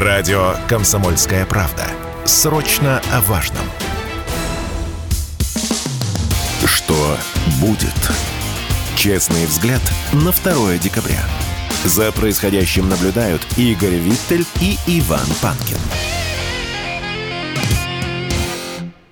[0.00, 1.84] Радио «Комсомольская правда».
[2.24, 3.64] Срочно о важном.
[6.64, 7.16] Что
[7.60, 8.12] будет?
[8.94, 9.82] Честный взгляд
[10.12, 11.20] на 2 декабря.
[11.84, 15.78] За происходящим наблюдают Игорь Виттель и Иван Панкин.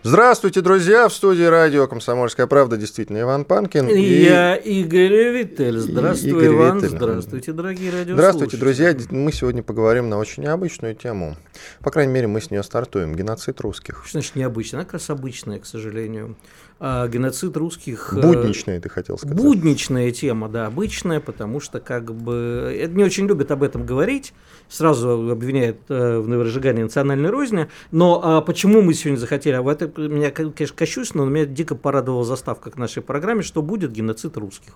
[0.09, 1.09] Здравствуйте, друзья!
[1.09, 3.89] В студии радио «Комсомольская правда» действительно Иван Панкин.
[3.89, 4.23] И, и...
[4.23, 5.79] я Игорь Виттель.
[5.79, 6.79] Здравствуй, Игорь Иван.
[6.79, 6.97] Виттель.
[6.97, 8.15] Здравствуйте, дорогие радиослушатели.
[8.15, 8.97] Здравствуйте, друзья!
[9.11, 11.37] Мы сегодня поговорим на очень необычную тему.
[11.81, 13.17] По крайней мере, мы с нее стартуем.
[13.17, 14.05] Геноцид русских.
[14.05, 14.79] Что значит необычная?
[14.79, 16.37] Она как раз обычная, к сожалению
[16.81, 18.13] геноцид русских...
[18.13, 19.37] Э, будничная, ты хотел сказать.
[19.37, 22.77] Будничная тема, да, обычная, потому что как бы...
[22.79, 24.35] Это не очень любят об этом говорить,
[24.69, 29.91] сразу обвиняют э, в разжигании национальной розни, но а почему мы сегодня захотели, а это
[30.01, 34.75] меня, конечно, кощусь, но меня дико порадовала заставка к нашей программе, что будет геноцид русских.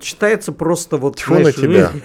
[0.00, 1.16] Читается просто вот...
[1.16, 1.92] Тьфу знаешь, на тебя.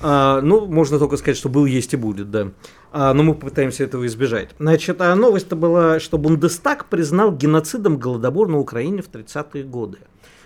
[0.00, 2.52] А, ну, можно только сказать, что был, есть и будет, да.
[2.92, 4.50] А, но мы попытаемся этого избежать.
[4.58, 9.98] Значит, а новость-то была, что Бундестаг признал геноцидом голодобор на Украине в 30-е годы.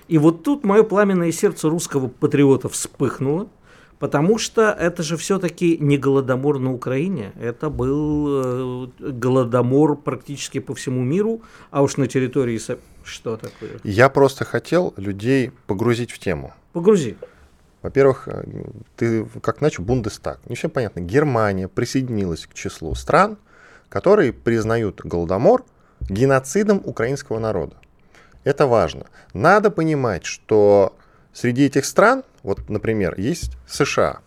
[0.08, 3.48] И вот тут мое пламенное сердце русского патриота вспыхнуло,
[3.98, 10.74] потому что это же все-таки не голодомор на Украине, это был э, голодомор практически по
[10.74, 12.60] всему миру, а уж на территории...
[13.04, 13.80] Что такое?
[13.84, 16.52] Я просто хотел людей погрузить в тему.
[16.72, 17.16] Погрузи.
[17.82, 18.44] Во-первых, э,
[18.96, 20.38] ты как начал Бундестаг.
[20.48, 21.00] Не все понятно.
[21.00, 23.38] Германия присоединилась к числу стран,
[23.88, 25.64] которые признают Голодомор
[26.08, 27.76] геноцидом украинского народа.
[28.44, 29.06] Это важно.
[29.34, 30.96] Надо понимать, что
[31.32, 34.20] среди этих стран, вот, например, есть США,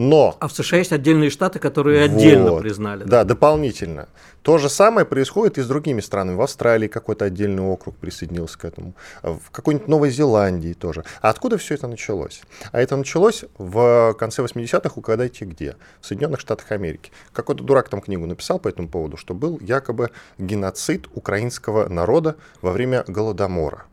[0.00, 0.34] но...
[0.40, 3.04] А в США есть отдельные штаты, которые вот, отдельно признали.
[3.04, 4.08] Да, дополнительно.
[4.40, 6.36] То же самое происходит и с другими странами.
[6.36, 8.94] В Австралии какой-то отдельный округ присоединился к этому.
[9.22, 11.04] В какой-нибудь Новой Зеландии тоже.
[11.20, 12.40] А откуда все это началось?
[12.72, 15.76] А это началось в конце 80-х, угадайте где?
[16.00, 17.12] В Соединенных Штатах Америки.
[17.34, 22.72] Какой-то дурак там книгу написал по этому поводу, что был якобы геноцид украинского народа во
[22.72, 23.84] время Голодомора.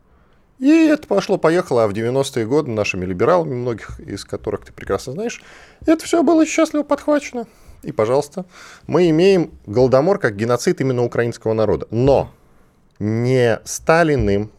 [0.58, 5.40] И это пошло-поехало, а в 90-е годы нашими либералами, многих из которых ты прекрасно знаешь,
[5.86, 7.46] это все было счастливо подхвачено.
[7.82, 8.44] И, пожалуйста,
[8.88, 11.86] мы имеем Голодомор как геноцид именно украинского народа.
[11.92, 12.32] Но
[12.98, 14.50] не Сталиным,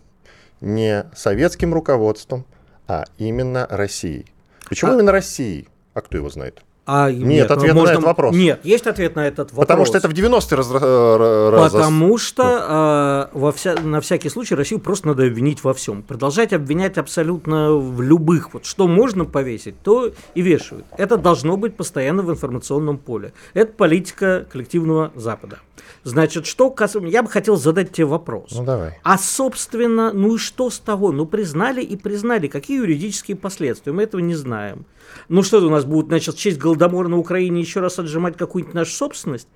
[0.61, 2.45] не советским руководством,
[2.87, 4.27] а именно Россией.
[4.69, 4.93] Почему а...
[4.95, 5.67] именно Россией?
[5.93, 6.61] А кто его знает?
[6.91, 7.87] А, нет, нет ответ можно...
[7.87, 8.35] на этот вопрос.
[8.35, 9.67] Нет, есть ответ на этот вопрос.
[9.67, 10.71] Потому что это в 90-е раз...
[10.71, 11.71] раз...
[11.71, 13.37] Потому что ну.
[13.37, 13.75] э, во вся...
[13.75, 16.01] на всякий случай Россию просто надо обвинить во всем.
[16.01, 18.55] Продолжать обвинять абсолютно в любых.
[18.55, 20.85] Вот что можно повесить, то и вешают.
[20.97, 23.33] Это должно быть постоянно в информационном поле.
[23.53, 25.59] Это политика коллективного Запада.
[26.03, 26.73] Значит, что
[27.03, 28.51] я бы хотел задать тебе вопрос.
[28.51, 28.99] Ну давай.
[29.03, 31.11] А собственно, ну и что с того?
[31.11, 32.47] Ну признали и признали.
[32.47, 33.91] Какие юридические последствия?
[33.91, 34.85] Мы этого не знаем.
[35.27, 38.91] Ну что у нас будут, значит, честь Голодомора на Украине еще раз отжимать какую-нибудь нашу
[38.91, 39.47] собственность?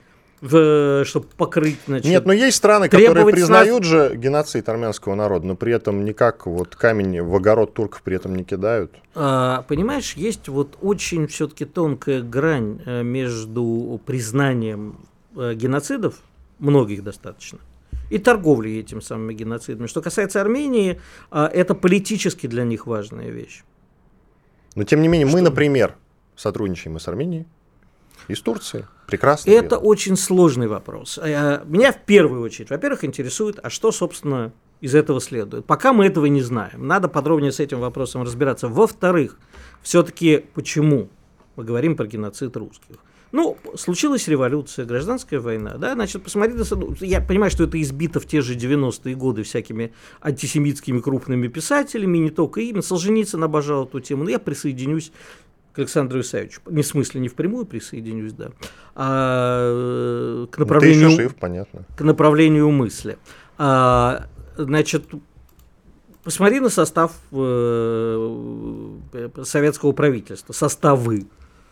[0.41, 5.55] в, чтобы покрыть, значит, Нет, но есть страны, которые признают же геноцид армянского народа, но
[5.55, 8.91] при этом никак вот камень в огород турков при этом не кидают.
[9.15, 14.97] А, понимаешь, есть вот очень все-таки тонкая грань э, между признанием
[15.37, 16.15] э, геноцидов,
[16.59, 17.59] многих достаточно,
[18.09, 19.87] и торговлей этим самыми геноцидами.
[19.87, 20.99] Что касается Армении,
[21.31, 23.63] а, это политически для них важная вещь.
[24.75, 25.37] Но тем не менее, Что?
[25.37, 25.95] мы, например,
[26.35, 27.45] сотрудничаем и с Арменией,
[28.27, 28.85] и с Турцией.
[29.07, 29.51] Прекрасно.
[29.51, 29.79] Это дело.
[29.79, 31.19] очень сложный вопрос.
[31.21, 35.65] Э, меня в первую очередь, во-первых, интересует, а что, собственно, из этого следует.
[35.65, 36.87] Пока мы этого не знаем.
[36.87, 38.67] Надо подробнее с этим вопросом разбираться.
[38.67, 39.37] Во-вторых,
[39.81, 41.09] все-таки почему
[41.55, 42.97] мы говорим про геноцид русских?
[43.33, 46.53] Ну, случилась революция, гражданская война, да, значит, посмотри,
[46.99, 49.91] я понимаю, что это избито в те же 90-е годы всякими
[50.21, 55.11] антисемитскими крупными писателями, не только ими, Солженицын обожал эту тему, но я присоединюсь
[55.73, 56.61] к Александру Исаевичу.
[56.67, 58.51] Не в смысле, не впрямую присоединюсь, да,
[58.95, 61.01] а к направлению...
[61.01, 61.83] Ну, ты еще жив, понятно.
[61.95, 63.17] К направлению мысли.
[63.57, 65.05] А, значит,
[66.23, 68.97] посмотри на состав э,
[69.43, 71.25] советского правительства, составы.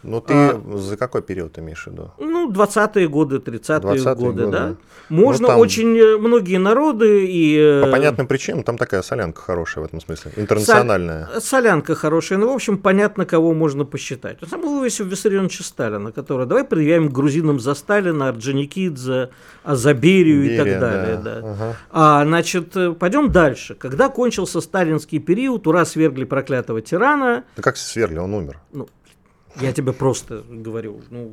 [0.03, 2.11] Ну, ты а, за какой период имеешь в виду?
[2.17, 4.75] Ну, 20-е годы, 30-е 20 годы, годы, да.
[5.09, 5.59] Можно ну, там...
[5.59, 7.57] очень э, многие народы и...
[7.57, 11.27] Э, По понятным причинам там такая солянка хорошая в этом смысле, интернациональная.
[11.33, 11.41] Сол...
[11.41, 14.39] Солянка хорошая, ну, в общем, понятно, кого можно посчитать.
[14.39, 19.29] Там был Иосиф Виссарионович Сталина, который, давай предъявим грузинам за Сталина, Орджоникидзе,
[19.63, 21.17] Азаберию Берия, и так далее.
[21.17, 21.41] Да.
[21.41, 21.51] Да.
[21.51, 21.75] Ага.
[21.91, 23.75] А, значит, э, пойдем дальше.
[23.75, 27.43] Когда кончился сталинский период, ура, свергли проклятого тирана.
[27.55, 28.59] Да как свергли, он умер.
[28.71, 28.87] Ну,
[29.59, 31.31] я тебе просто говорю, ну,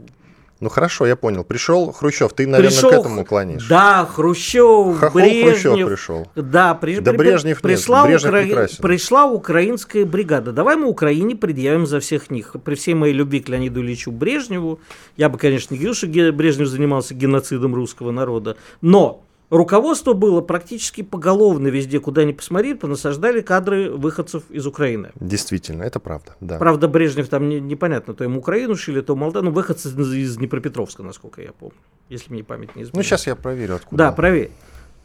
[0.61, 1.45] Ну хорошо, я понял.
[1.45, 3.69] Пришел Хрущев, ты, наверное, Пришел к этому клонишь.
[3.69, 5.63] Да, Хрущев, Хохол Брежнев.
[5.63, 6.27] Хрущев пришел.
[6.35, 10.51] Да, при- Да при- Брежнев нет, пришла, Брежнев укра- пришла украинская бригада.
[10.51, 12.57] Давай мы Украине предъявим за всех них.
[12.65, 14.81] При всей моей любви к Леониду Ильичу Брежневу,
[15.17, 21.03] я бы, конечно, не говорил, что Брежнев занимался геноцидом русского народа, но руководство было практически
[21.03, 25.11] поголовно везде, куда ни посмотри, понасаждали кадры выходцев из Украины.
[25.19, 26.35] Действительно, это правда.
[26.41, 26.59] Да.
[26.59, 30.37] Правда, Брежнев там не- непонятно, то им Украину шили, то Молдавию, ну, выходцы из, из
[30.37, 31.77] Днепропетровска, насколько я помню,
[32.09, 32.95] если мне память не изменяет.
[32.95, 33.97] Ну сейчас я проверю, откуда.
[33.97, 34.51] Да, проверь.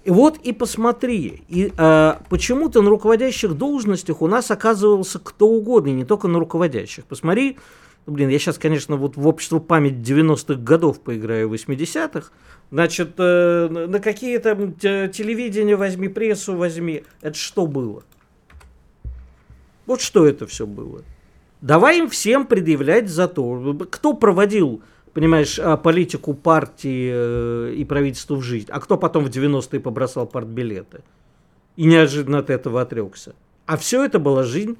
[0.04, 5.90] И вот и посмотри, и а, почему-то на руководящих должностях у нас оказывался кто угодно,
[5.90, 7.06] и не только на руководящих.
[7.06, 7.58] Посмотри,
[8.06, 12.32] ну, блин, я сейчас, конечно, вот в общество память 90-х годов поиграю, 80-х.
[12.70, 17.04] Значит, э, на какие там те- телевидение возьми, прессу возьми.
[17.22, 18.04] Это что было?
[19.86, 21.04] Вот что это все было.
[21.62, 24.82] Давай им всем предъявлять за то, кто проводил,
[25.14, 30.28] понимаешь, а, политику партии э, и правительства в жизнь, а кто потом в 90-е побросал
[30.28, 31.04] партбилеты
[31.78, 33.34] и неожиданно от этого отрекся.
[33.66, 34.78] А все это была жизнь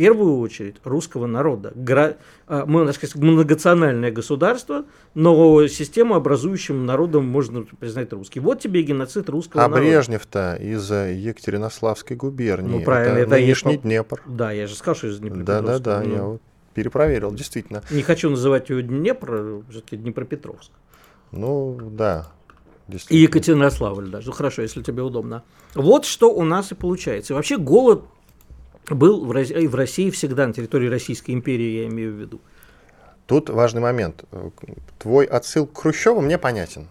[0.00, 1.72] первую очередь русского народа.
[1.74, 2.14] Гра...
[2.46, 8.40] а, Мы, так сказать, многонациональное государство, но систему образующим народом можно признать русский.
[8.40, 9.82] Вот тебе и геноцид русского А народа.
[9.86, 12.78] Брежнев-то из Екатеринославской губернии.
[12.78, 14.22] Ну, правильно, это и нынешний по- Днепр.
[14.26, 15.78] Да, я же сказал, что из Да, Днепропетровска.
[15.84, 16.42] да, да, Ну, я вот
[16.72, 17.82] перепроверил, действительно.
[17.90, 20.70] Не хочу называть ее Днепр, все-таки Днепропетровск.
[21.30, 22.28] Ну, да.
[23.08, 23.18] И.
[23.18, 24.28] Екатеринославль даже.
[24.28, 25.44] Ну хорошо, если тебе удобно.
[25.74, 27.32] Вот что у нас и получается.
[27.32, 28.02] И вообще голод
[28.88, 32.40] был в России, в России всегда, на территории Российской империи, я имею в виду.
[33.26, 34.24] Тут важный момент.
[34.98, 36.88] Твой отсыл к Хрущеву мне понятен.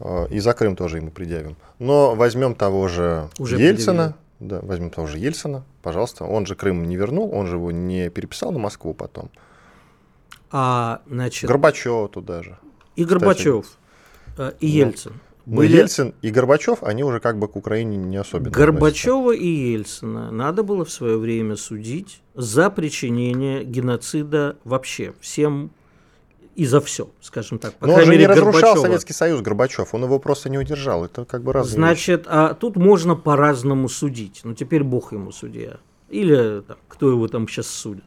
[0.00, 1.56] Э, И за Крым тоже ему предъявим.
[1.78, 4.16] Но возьмем того же Уже Ельцина.
[4.40, 6.24] Да, возьмем того же Ельцина, пожалуйста.
[6.24, 9.30] Он же Крым не вернул, он же его не переписал на Москву потом.
[10.50, 12.58] А, значит, Горбачева туда же.
[12.96, 13.66] и Горбачев,
[14.38, 14.92] э, и Ну,
[15.46, 18.48] Но были- Ельцин и Горбачев, они уже как бы к Украине не особенно.
[18.50, 18.72] относятся.
[18.72, 25.70] Горбачева и Ельцина надо было в свое время судить за причинение геноцида вообще всем
[26.56, 27.74] и за все, скажем так.
[27.74, 28.82] По Но он же не разрушал Горбачева.
[28.82, 29.94] Советский Союз, Горбачев.
[29.94, 31.04] Он его просто не удержал.
[31.04, 32.06] Это как бы разные вещи.
[32.06, 34.40] Значит, а тут можно по-разному судить.
[34.42, 35.76] Ну, теперь Бог ему судья.
[36.08, 38.04] Или там, кто его там сейчас судит.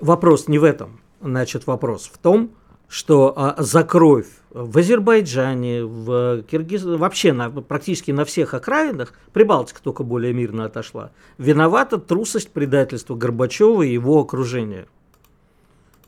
[0.00, 1.00] Вопрос не в этом.
[1.20, 2.50] Значит, вопрос в том,
[2.92, 9.80] что а, за кровь в Азербайджане, в Киргизстане, вообще на, практически на всех окраинах, Прибалтика
[9.82, 14.88] только более мирно отошла, виновата трусость предательства Горбачева и его окружения.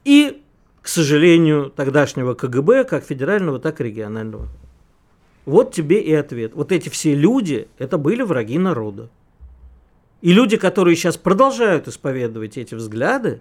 [0.04, 0.42] И,
[0.82, 4.48] к сожалению, тогдашнего КГБ, как федерального, так и регионального.
[5.46, 6.52] Вот тебе и ответ.
[6.54, 9.08] Вот эти все люди, это были враги народа.
[10.20, 13.40] И люди, которые сейчас продолжают исповедовать эти взгляды,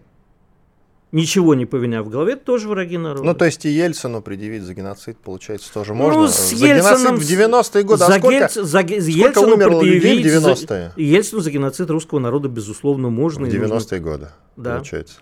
[1.13, 3.23] ничего не повиняв в голове, тоже враги народа.
[3.23, 6.27] Ну, то есть и Ельцину предъявить за геноцид, получается, тоже Ну, можно.
[6.27, 8.03] с за Ельциным геноцид в 90-е годы.
[8.03, 10.91] А за сколько, Гельц- за сколько Ельцину умерло людей в предъявить за- 90-е?
[10.97, 13.45] Ельцину за геноцид русского народа, безусловно, можно.
[13.45, 13.75] В и нужно.
[13.75, 14.27] 90-е годы,
[14.57, 14.73] Да.
[14.75, 15.19] получается.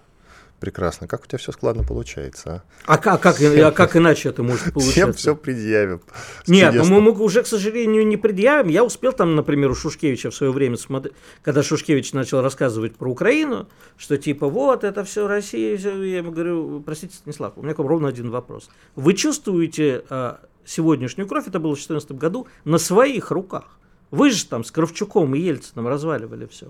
[0.62, 1.08] Прекрасно.
[1.08, 4.80] Как у тебя все складно получается, А, как, как, а как иначе это может а?
[4.80, 6.02] Всем все предъявим.
[6.46, 8.70] Нет, ну мы, мы уже, к сожалению, не предъявим.
[8.70, 13.10] Я успел там, например, у Шушкевича в свое время смотреть, когда Шушкевич начал рассказывать про
[13.10, 16.04] Украину, что типа вот это все Россия, всё».
[16.04, 18.70] я ему говорю, простите, Станислав, у меня к вам ровно один вопрос.
[18.96, 23.80] Вы чувствуете а, сегодняшнюю кровь, это было в 2014 году, на своих руках?
[24.12, 26.68] Вы же там с Кравчуком и Ельцином разваливали все.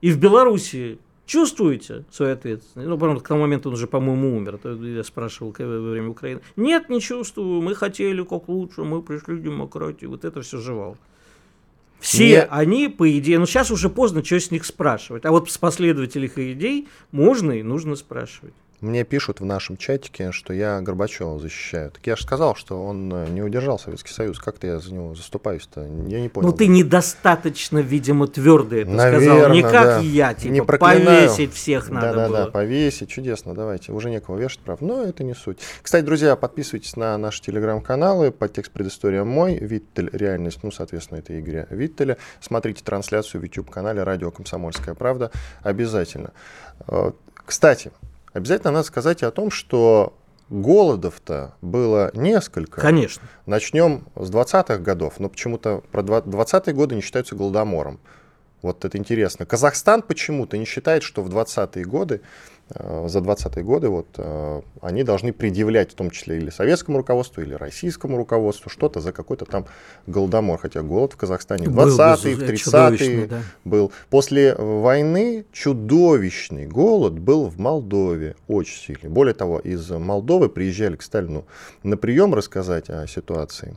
[0.00, 0.98] И в Белоруссии
[1.28, 2.88] чувствуете свою ответственность?
[2.88, 4.58] Ну, правда, к тому моменту он уже, по-моему, умер.
[4.64, 6.40] Я спрашивал во время Украины.
[6.56, 7.62] Нет, не чувствую.
[7.62, 10.06] Мы хотели как лучше, мы пришли к демократии.
[10.06, 10.96] Вот это все жевал.
[12.00, 15.24] Все Не- они, по идее, ну сейчас уже поздно, что с них спрашивать.
[15.24, 18.54] А вот с последователей их идей можно и нужно спрашивать.
[18.80, 21.90] Мне пишут в нашем чатике, что я Горбачева защищаю.
[21.90, 24.38] Так я же сказал, что он э, не удержал Советский Союз.
[24.38, 25.80] Как-то я за него заступаюсь-то.
[26.06, 26.48] Я не понял.
[26.48, 29.10] Ну ты недостаточно, видимо, твердо это сказал.
[29.20, 29.98] Наверно, Не как да.
[29.98, 31.28] я, типа, Не проклинаю.
[31.28, 32.50] повесить всех надо Да-да-да, было.
[32.52, 33.90] повесить, чудесно, давайте.
[33.90, 35.58] Уже некого вешать, правда, но это не суть.
[35.82, 41.66] Кстати, друзья, подписывайтесь на наши телеграм-каналы, подтекст предыстория мой, Виттель, реальность, ну, соответственно, это Игоря
[41.70, 42.16] Виттеля.
[42.40, 45.32] Смотрите трансляцию в YouTube-канале «Радио Комсомольская правда»
[45.64, 46.30] обязательно.
[46.86, 47.10] Э,
[47.44, 47.90] Кстати,
[48.32, 50.14] обязательно надо сказать о том, что
[50.50, 52.80] голодов-то было несколько.
[52.80, 53.22] Конечно.
[53.46, 58.00] Начнем с 20-х годов, но почему-то про 20-е годы не считаются голодомором.
[58.62, 59.46] Вот это интересно.
[59.46, 62.22] Казахстан почему-то не считает, что в 20-е годы
[62.70, 67.54] за 20-е годы, вот, э, они должны предъявлять в том числе или советскому руководству, или
[67.54, 69.66] российскому руководству что-то за какой-то там
[70.06, 70.58] голодомор.
[70.58, 73.42] Хотя голод в Казахстане в 20-е, в 30-е да.
[73.64, 73.90] был.
[74.10, 79.08] После войны чудовищный голод был в Молдове, очень сильный.
[79.08, 81.46] Более того, из Молдовы приезжали к Сталину
[81.82, 83.76] на прием рассказать о ситуации.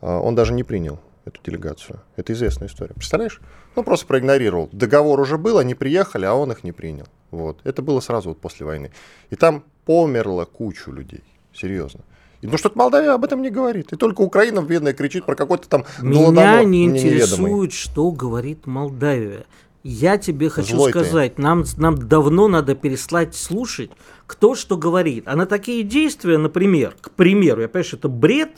[0.00, 2.00] Он даже не принял эту делегацию.
[2.16, 2.94] Это известная история.
[2.94, 3.40] Представляешь?
[3.76, 4.68] Ну, просто проигнорировал.
[4.72, 7.06] Договор уже был, они приехали, а он их не принял.
[7.30, 7.60] Вот.
[7.64, 8.90] Это было сразу вот после войны.
[9.30, 11.24] И там померло кучу людей.
[11.54, 12.00] Серьезно.
[12.40, 13.92] И, ну что-то Молдавия об этом не говорит.
[13.92, 17.70] И только Украина бедная кричит про какой-то там Меня не интересует, неведомый.
[17.70, 19.44] что говорит Молдавия.
[19.82, 23.90] Я тебе хочу Злой сказать, нам, нам давно надо переслать слушать,
[24.26, 25.24] кто что говорит.
[25.26, 28.50] А на такие действия, например, к примеру, я понимаю, что это бред,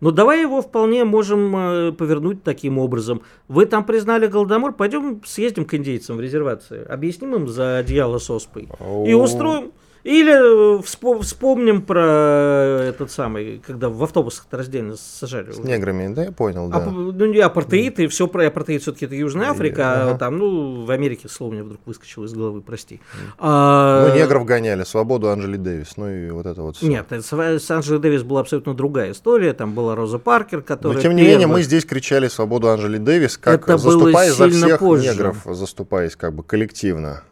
[0.00, 3.22] но давай его вполне можем э, повернуть таким образом.
[3.48, 8.30] Вы там признали Голодомор, пойдем съездим к индейцам в резервации, объясним им за одеяло с
[8.30, 8.68] оспой
[9.06, 9.72] и устроим
[10.06, 15.50] или э, вспомним про этот самый, когда в автобусах раздельно сажали.
[15.50, 16.78] С неграми, да, я понял, да.
[16.78, 20.14] А, ну, не апартеид, и все про апартеид все-таки это Южная Африка, ага.
[20.14, 23.00] а там, ну, в Америке, слово мне вдруг выскочило из головы, прости.
[23.38, 24.08] А...
[24.08, 26.86] Ну, негров гоняли, свободу Анжели Дэвис, ну и вот это вот все.
[26.86, 30.96] Нет, с Анжели Дэвис была абсолютно другая история, там была Роза Паркер, которая...
[30.96, 31.34] Но, тем не первая...
[31.34, 35.10] менее, мы здесь кричали свободу Анжели Дэвис, как это заступая за всех позже.
[35.10, 37.24] негров, заступаясь как бы коллективно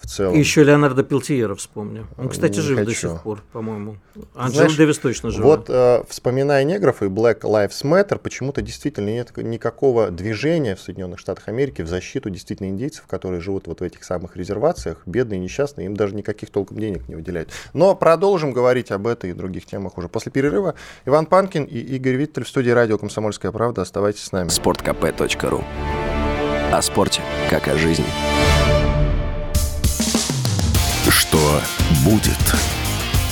[0.00, 0.34] в целом.
[0.34, 2.06] еще Леонардо Пелтиера вспомню.
[2.16, 2.90] Он, кстати, не жив хочу.
[2.90, 3.96] до сих пор, по-моему.
[4.34, 5.44] Анджела Дэвис точно жив.
[5.44, 11.18] Вот, э, вспоминая негров и Black Lives Matter, почему-то действительно нет никакого движения в Соединенных
[11.18, 15.86] Штатах Америки в защиту действительно индейцев, которые живут вот в этих самых резервациях, бедные, несчастные,
[15.86, 17.50] им даже никаких толком денег не выделяют.
[17.74, 20.74] Но продолжим говорить об этой и других темах уже после перерыва.
[21.04, 23.82] Иван Панкин и Игорь Виттель в студии радио «Комсомольская правда».
[23.82, 24.48] Оставайтесь с нами.
[24.48, 25.64] Спорткп.ру
[26.72, 28.06] О спорте, как о жизни.
[31.30, 31.60] Что
[32.04, 32.32] будет?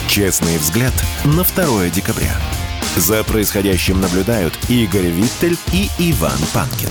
[0.07, 0.93] Честный взгляд
[1.25, 2.31] на 2 декабря.
[2.97, 6.91] За происходящим наблюдают Игорь Виттель и Иван Панкин.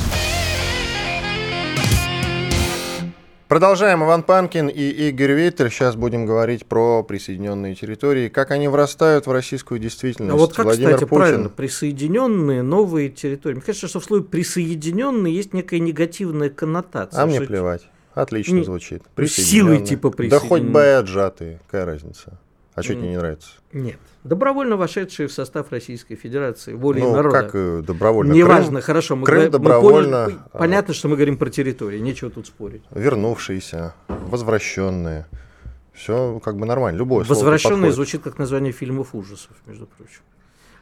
[3.48, 4.04] Продолжаем.
[4.04, 5.70] Иван Панкин и Игорь Виттель.
[5.70, 10.34] Сейчас будем говорить про присоединенные территории, как они врастают в российскую действительность.
[10.34, 11.22] А вот как, Владимир кстати, Путин...
[11.22, 13.54] правильно, присоединенные новые территории.
[13.54, 17.24] Мне кажется, что в слове присоединенные есть некая негативная коннотация.
[17.24, 17.88] А мне плевать.
[18.18, 19.04] Отлично не, звучит.
[19.28, 22.40] Силой типа Да хоть бы отжатые, какая разница?
[22.74, 23.50] А что тебе не нравится?
[23.74, 24.00] Нет.
[24.24, 27.42] Добровольно вошедшие в состав Российской Федерации, волей ну, народа.
[27.42, 28.34] как э, добровольно?
[28.34, 29.16] Неважно, Крым, хорошо.
[29.16, 30.20] Мы Крым говорим, добровольно.
[30.20, 32.82] Мы поняли, а понятно, что мы говорим про территорию, нечего тут спорить.
[32.92, 35.28] Вернувшиеся, возвращенные.
[35.94, 36.98] Все как бы нормально.
[36.98, 40.22] Любое Возвращенные звучит как название фильмов ужасов, между прочим.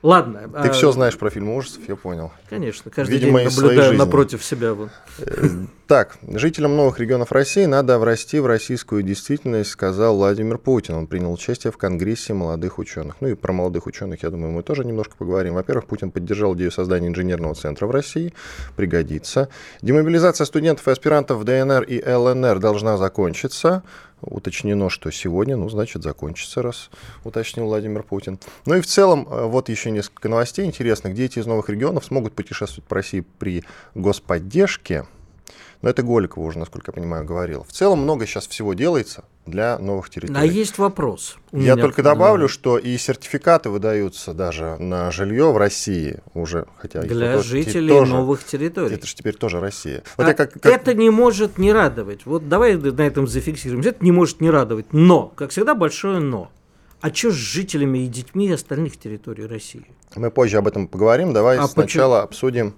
[0.06, 0.48] Ладно.
[0.62, 0.72] Ты а...
[0.72, 2.32] все знаешь про фильмы ужасов, я понял.
[2.48, 4.76] Конечно, каждый Видимо, день наблюдаю напротив себя.
[4.76, 4.92] Вот.
[5.18, 5.48] Э,
[5.88, 10.94] так, жителям новых регионов России надо врасти в российскую действительность, сказал Владимир Путин.
[10.94, 13.16] Он принял участие в Конгрессе молодых ученых.
[13.20, 15.56] Ну и про молодых ученых, я думаю, мы тоже немножко поговорим.
[15.56, 18.32] Во-первых, Путин поддержал идею создания инженерного центра в России.
[18.76, 19.50] Пригодится.
[19.82, 23.82] Демобилизация студентов и аспирантов в ДНР и ЛНР должна закончиться
[24.26, 26.90] уточнено, что сегодня, ну, значит, закончится, раз
[27.24, 28.40] уточнил Владимир Путин.
[28.66, 31.14] Ну и в целом, э, вот еще несколько новостей интересных.
[31.14, 33.64] Дети из новых регионов смогут путешествовать по России при
[33.94, 35.06] господдержке.
[35.82, 37.64] Но это Голикова уже, насколько я понимаю, говорил.
[37.64, 40.40] В целом много сейчас всего делается для новых территорий.
[40.40, 41.38] А есть вопрос.
[41.52, 47.38] Я только добавлю, что и сертификаты выдаются даже на жилье в России уже, хотя для
[47.40, 48.96] жителей тоже, новых территорий.
[48.96, 50.04] Это же теперь тоже Россия.
[50.18, 50.66] Вот а как, как...
[50.66, 52.26] Это не может не радовать.
[52.26, 53.82] Вот давай на этом зафиксируем.
[53.82, 54.88] Это не может не радовать.
[54.92, 56.50] Но, как всегда, большое но.
[57.02, 59.86] А что с жителями и детьми остальных территорий России?
[60.16, 61.34] Мы позже об этом поговорим.
[61.34, 62.24] Давай а сначала почему?
[62.24, 62.76] обсудим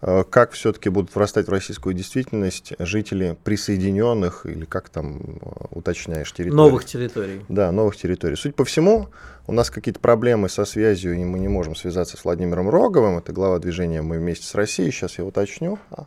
[0.00, 6.56] как все-таки будут врастать в российскую действительность жители присоединенных, или как там э, уточняешь, территорий?
[6.56, 7.44] Новых территорий.
[7.48, 8.36] Да, новых территорий.
[8.36, 9.08] Суть по всему,
[9.48, 13.32] у нас какие-то проблемы со связью, и мы не можем связаться с Владимиром Роговым, это
[13.32, 15.78] глава движения «Мы вместе с Россией», сейчас я уточню.
[15.90, 16.04] А.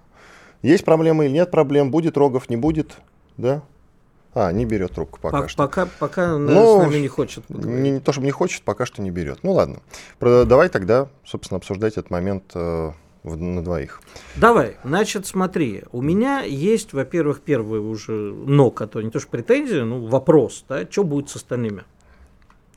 [0.62, 2.98] Есть проблемы или нет проблем, будет Рогов, не будет,
[3.38, 3.64] да?
[4.34, 5.64] А, не берет трубку пока По- что.
[5.64, 7.44] Пока, пока ну, с нами не хочет.
[7.50, 9.40] Не, не то, чтобы не хочет, пока что не берет.
[9.44, 9.80] Ну ладно.
[10.20, 12.92] Про, давай тогда, собственно, обсуждать этот момент э,
[13.24, 14.02] на двоих.
[14.36, 19.84] Давай, значит, смотри, у меня есть, во-первых, первый уже но, который не то что претензия,
[19.84, 21.84] ну вопрос, да, что будет с остальными?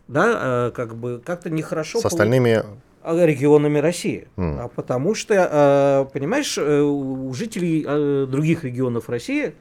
[0.07, 1.99] Да, э, как бы как-то нехорошо.
[2.01, 2.63] С остальными
[3.03, 4.29] а, регионами России.
[4.37, 4.59] Mm.
[4.61, 9.55] А потому что, э, понимаешь, э, у жителей других регионов России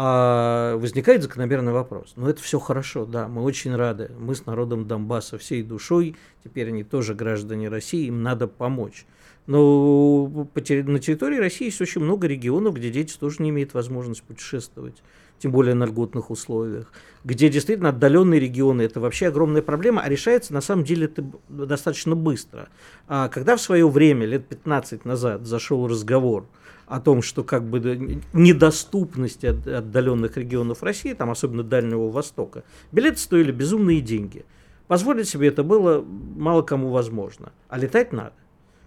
[0.00, 2.12] а возникает закономерный вопрос.
[2.14, 4.12] Ну, это все хорошо, да, мы очень рады.
[4.16, 9.06] Мы с народом Донбасса всей душой, теперь они тоже граждане России, им надо помочь.
[9.48, 15.02] Но на территории России есть очень много регионов, где дети тоже не имеют возможности путешествовать.
[15.38, 16.92] тем более на льготных условиях,
[17.24, 22.14] где действительно отдаленные регионы это вообще огромная проблема, а решается на самом деле это достаточно
[22.14, 22.68] быстро.
[23.06, 26.46] А когда в свое время, лет 15 назад, зашел разговор
[26.86, 33.52] о том, что как бы недоступность отдаленных регионов России, там особенно Дальнего Востока, билеты стоили
[33.52, 34.44] безумные деньги.
[34.86, 38.32] Позволить себе это было мало кому возможно, а летать надо.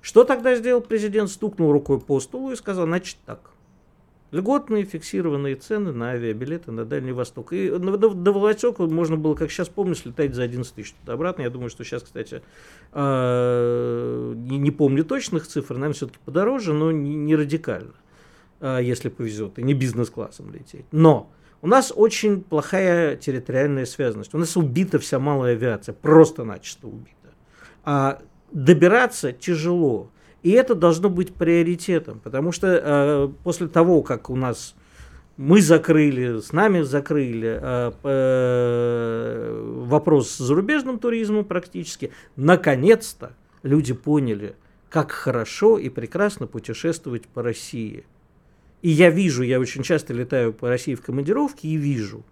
[0.02, 1.30] Что тогда сделал президент?
[1.30, 3.52] Стукнул рукой по столу и сказал, значит так.
[4.32, 7.52] Льготные фиксированные цены на авиабилеты на Дальний Восток.
[7.52, 11.42] И до Владивостока можно было, как сейчас помню, слетать за 11 тысяч обратно.
[11.44, 12.42] Я думаю, что сейчас, кстати,
[12.94, 17.94] а, не помню точных цифр, наверное, все-таки подороже, но не радикально,
[18.62, 20.86] а, если повезет, и не бизнес-классом лететь.
[20.94, 21.30] Но
[21.62, 24.34] у нас очень плохая территориальная связанность.
[24.34, 27.34] У нас убита вся малая авиация, просто-начисто убита.
[27.84, 30.10] А добираться тяжело.
[30.44, 34.76] И это должно быть приоритетом, потому что э, после того, как у нас
[35.38, 44.56] мы закрыли, с нами закрыли э, э, вопрос с зарубежным туризмом практически, наконец-то люди поняли,
[44.90, 48.04] как хорошо и прекрасно путешествовать по России.
[48.82, 52.24] И я вижу, я очень часто летаю по России в командировке и вижу,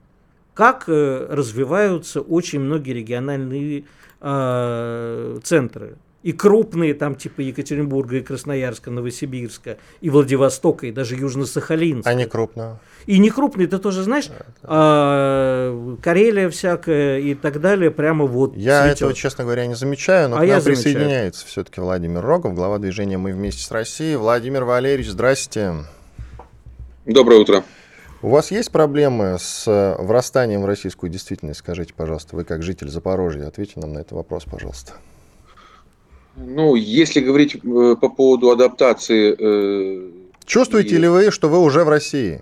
[0.53, 3.85] как э, развиваются очень многие региональные
[4.19, 12.03] э, центры и крупные, там типа Екатеринбурга и Красноярска, Новосибирска, и Владивостока, и даже Южно-Сахалинска.
[12.05, 12.77] А не крупные?
[13.05, 14.29] И не крупные, ты тоже знаешь,
[14.63, 18.97] а, Карелия всякая и так далее, прямо вот Я цветет.
[18.97, 23.17] этого, честно говоря, не замечаю, но а к нам присоединяется все-таки Владимир Рогов, глава движения
[23.17, 24.17] «Мы вместе с Россией».
[24.17, 25.73] Владимир Валерьевич, здрасте.
[27.05, 27.63] Доброе утро.
[28.21, 31.61] У вас есть проблемы с врастанием в российскую действительность?
[31.61, 34.91] Скажите, пожалуйста, вы как житель Запорожья, ответьте нам на этот вопрос, пожалуйста.
[36.39, 37.59] Ну, если говорить э,
[37.99, 39.35] по поводу адаптации...
[39.37, 40.09] Э,
[40.45, 40.97] Чувствуете и...
[40.97, 42.41] ли вы, что вы уже в России?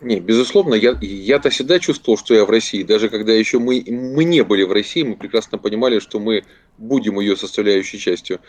[0.00, 2.82] Не, безусловно, я, я-то всегда чувствовал, что я в России.
[2.84, 6.44] Даже когда еще мы, мы не были в России, мы прекрасно понимали, что мы
[6.78, 8.40] будем ее составляющей частью.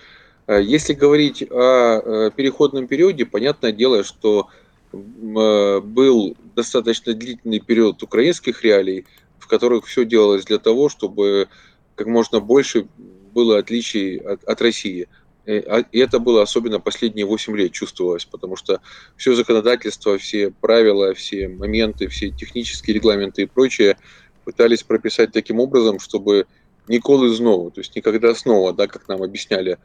[0.47, 4.47] А если говорить о э, переходном периоде, понятное дело, что
[4.91, 9.05] был достаточно длительный период украинских реалий,
[9.37, 11.47] в которых все делалось для того, чтобы
[11.93, 12.87] как можно больше
[13.33, 15.07] было отличий от, от России.
[15.49, 18.81] Э, а, и это было особенно последние 8 лет чувствовалось, потому что
[19.17, 23.97] все законодательство, все правила, все моменты, все технические регламенты и прочее
[24.45, 26.45] пытались прописать таким образом, чтобы
[26.87, 29.79] николы снова, то есть никогда снова, да, как нам объясняли,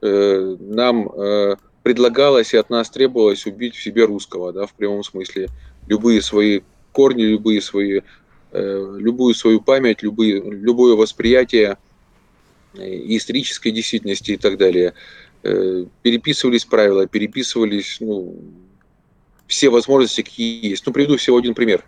[0.00, 5.04] э, нам э, предлагалось и от нас требовалось убить в себе русского, да, в прямом
[5.04, 5.48] смысле.
[5.86, 6.60] Любые свои
[6.92, 8.00] корни, любые свои,
[8.52, 11.76] любую свою память, любые, любое восприятие–
[12.74, 14.94] исторической действительности и так далее.
[15.42, 18.36] Э, переписывались правила, переписывались ну,
[19.46, 20.86] все возможности, какие есть.
[20.86, 21.84] Ну, приведу всего один пример.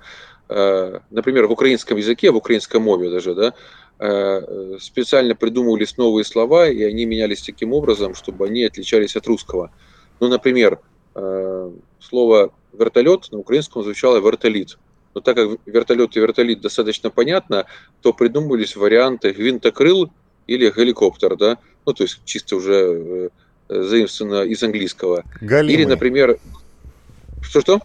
[0.49, 3.55] Э, например, в украинском языке, в украинском мове даже, да,
[3.99, 9.71] э, специально придумывались новые слова, и они менялись таким образом, чтобы они отличались от русского.
[10.21, 10.79] Ну, например,
[12.01, 14.79] слово вертолет на украинском звучало вертолит.
[15.15, 17.67] Но так как вертолет и вертолит достаточно понятно,
[18.01, 20.11] то придумывались варианты гвинтокрыл
[20.47, 23.31] или геликоптер, да, ну, то есть чисто уже
[23.69, 25.25] э, заимствовано из английского.
[25.41, 25.75] Галимый.
[25.75, 26.39] Или, например,
[27.43, 27.81] что-что?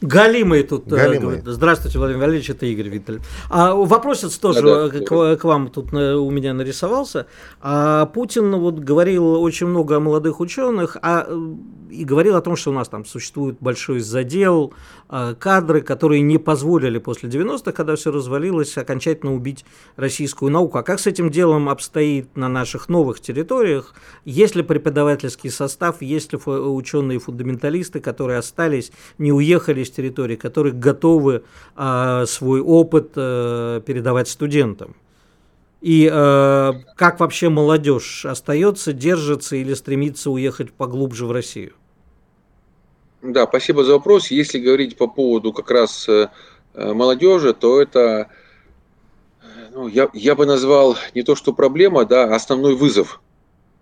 [0.00, 1.20] Галимый тут э, Галимый.
[1.20, 1.44] говорит.
[1.46, 3.20] Здравствуйте, Владимир Валерьевич, это Игорь Виттель.
[3.48, 7.26] А вопросец тоже да, да, к, к вам тут у меня нарисовался.
[7.60, 11.26] А Путин вот говорил очень много о молодых ученых, а,
[11.90, 14.74] и говорил о том, что у нас там существует большой задел,
[15.08, 19.64] а, кадры, которые не позволили после 90-х, когда все развалилось, окончательно убить
[19.96, 20.78] российскую науку.
[20.78, 23.94] А как с этим делом обстоит на наших новых территориях?
[24.24, 31.44] Есть ли преподавательский состав, есть ли ученые-фундаменталисты, которые остались, не уехали с территории, которые готовы
[31.74, 34.96] а, свой опыт а, передавать студентам.
[35.80, 41.74] И э, как вообще молодежь остается, держится или стремится уехать поглубже в Россию?
[43.22, 44.30] Да, спасибо за вопрос.
[44.30, 46.28] Если говорить по поводу как раз э,
[46.74, 48.28] молодежи, то это,
[49.72, 53.20] ну, я, я бы назвал не то что проблема, да, а основной вызов.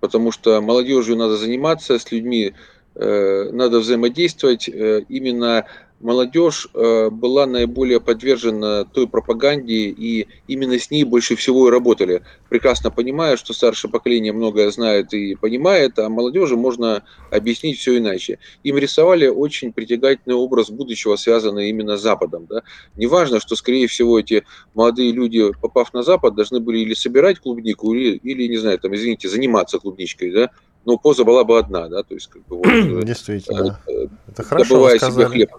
[0.00, 2.52] Потому что молодежью надо заниматься, с людьми
[2.94, 4.68] э, надо взаимодействовать.
[4.68, 5.66] Э, именно
[6.00, 12.22] молодежь э, была наиболее подвержена той пропаганде, и именно с ней больше всего и работали.
[12.48, 18.38] Прекрасно понимая, что старшее поколение многое знает и понимает, а молодежи можно объяснить все иначе.
[18.64, 22.46] Им рисовали очень притягательный образ будущего, связанный именно с Западом.
[22.50, 22.62] Да?
[22.96, 27.94] Неважно, что, скорее всего, эти молодые люди, попав на Запад, должны были или собирать клубнику,
[27.94, 30.50] или, или не знаю, там, извините, заниматься клубничкой, да,
[30.85, 32.66] но поза была бы одна, да, то есть как бы вот,
[33.04, 35.12] действительно, э, это хорошо сказали.
[35.12, 35.50] себе хлеб.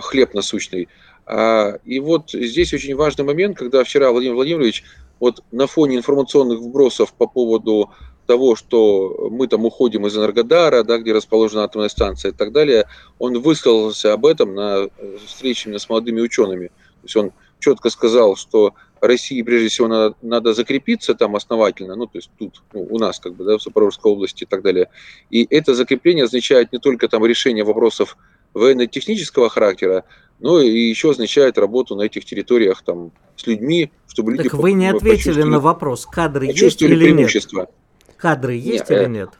[0.00, 0.88] Хлеб насущный.
[1.26, 4.84] А, и вот здесь очень важный момент, когда вчера Владимир Владимирович
[5.18, 7.90] вот на фоне информационных вбросов по поводу
[8.26, 12.86] того, что мы там уходим из Энергодара, да, где расположена атомная станция и так далее,
[13.18, 14.88] он высказался об этом на
[15.24, 16.68] встрече с молодыми учеными.
[16.68, 22.06] То есть он четко сказал, что России прежде всего надо, надо закрепиться там основательно, ну
[22.06, 24.88] то есть тут ну, у нас как бы да, в Запорожской области и так далее.
[25.30, 28.16] И это закрепление означает не только там решение вопросов
[28.56, 30.04] военно-технического характера,
[30.38, 34.48] но и еще означает работу на этих территориях там с людьми, чтобы люди.
[34.48, 37.30] Так вы не ответили на вопрос, кадры есть или нет?
[38.16, 39.30] Кадры есть нет, или э, нет?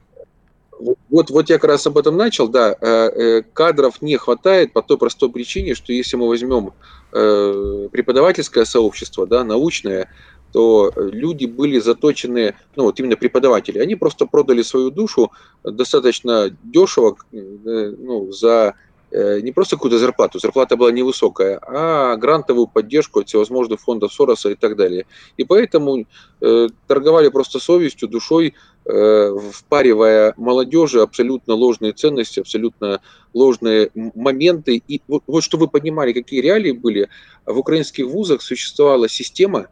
[1.09, 2.77] Вот, вот я как раз об этом начал, да.
[2.79, 6.73] Э, э, кадров не хватает по той простой причине, что если мы возьмем
[7.13, 10.11] преподавательское сообщество, да, научное,
[10.53, 15.31] то люди были заточены, ну вот именно преподаватели, они просто продали свою душу
[15.63, 18.75] достаточно дешево ну, за
[19.13, 24.55] не просто какую-то зарплату, зарплата была невысокая, а грантовую поддержку от всевозможных фондов Сороса и
[24.55, 25.07] так далее.
[25.37, 26.07] И поэтому
[26.41, 33.01] э, торговали просто совестью, душой, э, впаривая молодежи абсолютно ложные ценности, абсолютно
[33.33, 34.83] ложные моменты.
[34.89, 37.09] И вот, вот чтобы вы понимали, какие реалии были,
[37.45, 39.67] в украинских вузах существовала система, э,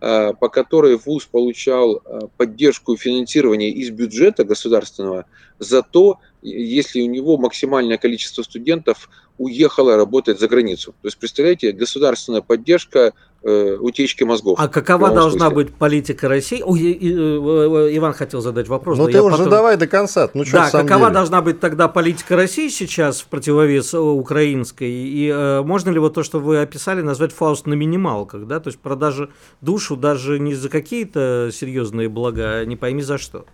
[0.00, 5.26] по которой вуз получал э, поддержку и финансирование из бюджета государственного
[5.58, 10.92] за то, если у него максимальное количество студентов уехало работать за границу.
[11.00, 14.58] То есть, представляете, государственная поддержка э, утечки мозгов.
[14.60, 15.54] А какова должна смысле.
[15.54, 16.60] быть политика России?
[16.64, 18.98] Ой, э, Иван хотел задать вопрос.
[18.98, 19.50] Ну ты уже потом...
[19.50, 20.28] давай до конца.
[20.34, 21.10] Ну, да, какова деле?
[21.12, 24.90] должна быть тогда политика России сейчас в противовес э, украинской?
[24.90, 28.46] И э, можно ли вот то, что вы описали, назвать фауст на минималках?
[28.46, 28.60] Да?
[28.60, 33.44] То есть продажа душу даже не за какие-то серьезные блага, а не пойми за что.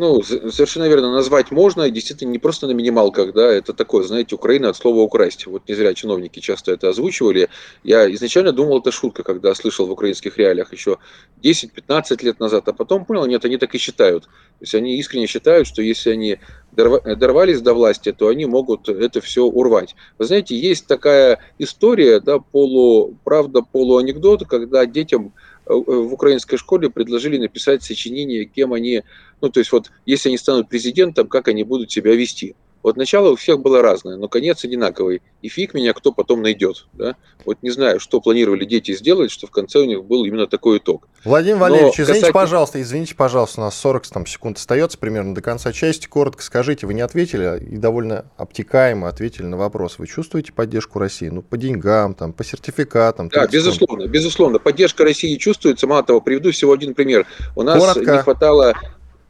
[0.00, 4.68] Ну, совершенно верно, назвать можно, действительно, не просто на минималках, да, это такое, знаете, Украина
[4.68, 5.44] от слова «украсть».
[5.48, 7.48] Вот не зря чиновники часто это озвучивали.
[7.82, 10.98] Я изначально думал, это шутка, когда слышал в украинских реалиях еще
[11.42, 14.26] 10-15 лет назад, а потом понял, нет, они так и считают.
[14.26, 14.30] То
[14.60, 16.38] есть они искренне считают, что если они
[16.70, 19.96] дорвались до власти, то они могут это все урвать.
[20.16, 25.34] Вы знаете, есть такая история, да, полуправда, полуанекдот, когда детям
[25.68, 29.02] в украинской школе предложили написать сочинение, кем они,
[29.40, 32.56] ну то есть вот если они станут президентом, как они будут себя вести.
[32.88, 35.20] Вот начало у всех было разное, но конец одинаковый.
[35.42, 36.86] И фиг меня кто потом найдет.
[36.94, 37.16] Да?
[37.44, 40.78] Вот не знаю, что планировали дети сделать, что в конце у них был именно такой
[40.78, 41.06] итог.
[41.22, 42.32] Владимир Валерьевич, но извините, касательно...
[42.32, 46.06] пожалуйста, извините, пожалуйста, у нас 40 там, секунд остается примерно до конца части.
[46.06, 49.98] Коротко скажите, вы не ответили и довольно обтекаемо ответили на вопрос.
[49.98, 51.28] Вы чувствуете поддержку России?
[51.28, 53.28] Ну, по деньгам, там, по сертификатам?
[53.28, 54.58] Да, безусловно, безусловно.
[54.60, 55.86] Поддержка России чувствуется.
[55.86, 57.26] Мало того, приведу всего один пример.
[57.54, 58.12] У нас Коротко.
[58.12, 58.72] не хватало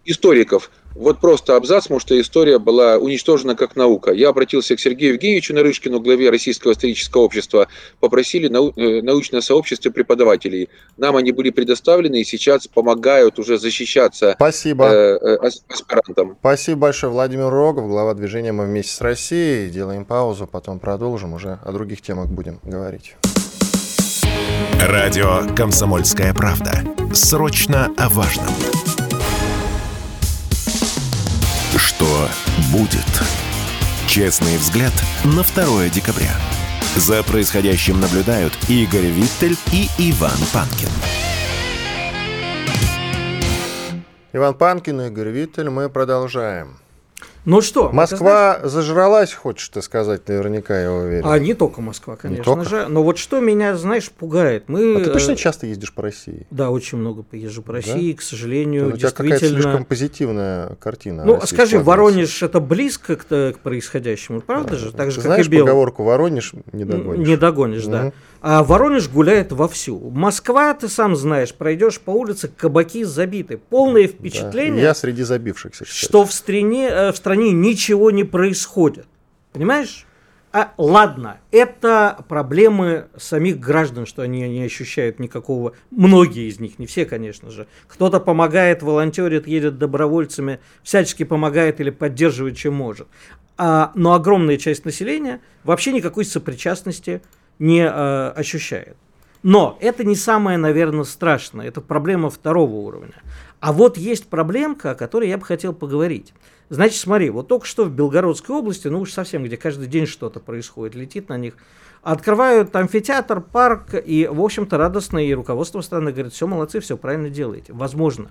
[0.05, 4.13] историков вот просто абзац, потому что история была уничтожена как наука.
[4.13, 7.69] Я обратился к Сергею Евгеньевичу Нарышкину, главе Российского исторического общества,
[8.01, 10.69] попросили нау- э, научное сообщество преподавателей.
[10.97, 14.87] Нам они были предоставлены и сейчас помогают уже защищаться Спасибо.
[14.87, 16.37] Э, э, аспирантам.
[16.41, 19.71] Спасибо большое, Владимир Рогов, глава движения «Мы вместе с Россией».
[19.71, 23.15] Делаем паузу, потом продолжим, уже о других темах будем говорить.
[24.81, 26.85] Радио «Комсомольская правда».
[27.13, 28.49] Срочно о важном.
[31.79, 32.29] Что
[32.73, 33.07] будет?
[34.09, 34.93] Честный взгляд
[35.25, 36.33] на 2 декабря.
[36.97, 40.89] За происходящим наблюдают Игорь Виттель и Иван Панкин.
[44.33, 46.79] Иван Панкин, Игорь Виттель, мы продолжаем.
[47.45, 47.91] Ну что?
[47.93, 51.27] Москва зажралась, хочешь ты сказать, наверняка, я уверен.
[51.27, 52.65] А не только Москва, конечно только?
[52.69, 52.87] же.
[52.89, 54.65] Но вот что меня, знаешь, пугает.
[54.69, 54.97] Мы...
[54.97, 56.47] А ты точно часто ездишь по России?
[56.51, 58.19] Да, очень много поезжу по России, да?
[58.19, 58.95] к сожалению.
[58.95, 61.25] у тебя какая-то слишком позитивная картина.
[61.25, 64.93] Ну, скажи, Воронеж это близко к, к происходящему, правда же?
[64.93, 65.65] Так же, ты как знаешь и Бел...
[65.65, 67.29] поговорку «Воронеж не догонишь».
[67.29, 67.93] Не догонишь, угу.
[67.93, 68.13] да.
[68.41, 70.11] А Воронеж гуляет вовсю.
[70.11, 73.59] Москва, ты сам знаешь, пройдешь по улице, кабаки забиты.
[73.59, 74.83] Полное впечатление.
[74.83, 75.85] Да, я среди забившихся.
[75.85, 76.05] Кстати.
[76.05, 79.07] Что в стране, э, в стране ничего не происходит.
[79.53, 80.07] Понимаешь?
[80.51, 86.87] А, ладно, это проблемы самих граждан, что они не ощущают никакого, многие из них, не
[86.87, 87.67] все, конечно же.
[87.87, 93.09] Кто-то помогает, волонтерит, едет добровольцами, всячески помогает или поддерживает, чем может.
[93.59, 97.21] А, но огромная часть населения вообще никакой сопричастности
[97.59, 98.97] не э, ощущает.
[99.43, 101.67] Но это не самое, наверное, страшное.
[101.69, 103.15] Это проблема второго уровня.
[103.61, 106.33] А вот есть проблемка, о которой я бы хотел поговорить.
[106.71, 110.39] Значит, смотри, вот только что в Белгородской области, ну уж совсем, где каждый день что-то
[110.39, 111.55] происходит, летит на них,
[112.03, 117.31] открывают амфитеатр, парк, и, в общем-то, радостно, и руководство страны говорит, все, молодцы, все правильно
[117.31, 117.73] делаете.
[117.73, 118.31] Возможно.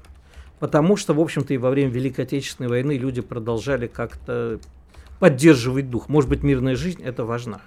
[0.60, 4.60] Потому что, в общем-то, и во время Великой Отечественной войны люди продолжали как-то
[5.20, 6.10] поддерживать дух.
[6.10, 7.62] Может быть, мирная жизнь это важна.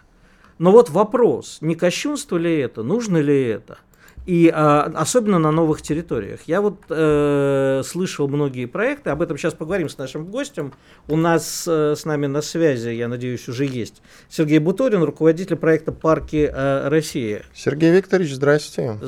[0.61, 3.79] Но вот вопрос, не кощунство ли это, нужно ли это?
[4.27, 6.41] И а, особенно на новых территориях.
[6.45, 10.75] Я вот э, слышал многие проекты, об этом сейчас поговорим с нашим гостем.
[11.09, 15.93] У нас э, с нами на связи, я надеюсь, уже есть Сергей Буторин, руководитель проекта
[15.93, 17.41] «Парки э, России».
[17.55, 18.99] Сергей Викторович, здрасте.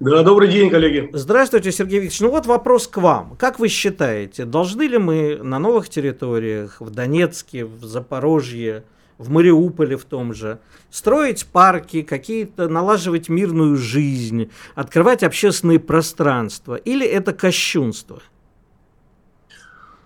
[0.00, 1.10] Да, добрый день, коллеги.
[1.12, 2.20] Здравствуйте, Сергей Викторович.
[2.22, 3.36] Ну вот вопрос к вам.
[3.38, 8.84] Как вы считаете, должны ли мы на новых территориях, в Донецке, в Запорожье,
[9.18, 10.58] в Мариуполе в том же,
[10.90, 18.20] строить парки, какие-то налаживать мирную жизнь, открывать общественные пространства, или это кощунство?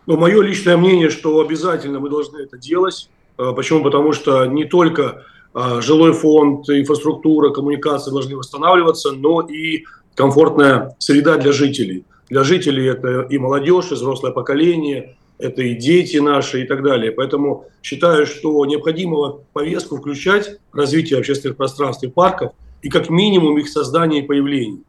[0.07, 3.11] Ну, мое личное мнение, что обязательно мы должны это делать.
[3.37, 3.83] А, почему?
[3.83, 11.37] Потому что не только а, жилой фонд, инфраструктура, коммуникации должны восстанавливаться, но и комфортная среда
[11.39, 12.05] для жителей.
[12.29, 17.13] Для жителей это и молодежь, и взрослое поколение, это и дети наши и так далее.
[17.13, 23.59] Поэтому считаю, что необходимо в повестку включать развитие общественных пространств и парков и как минимум
[23.59, 24.83] их создание и появление.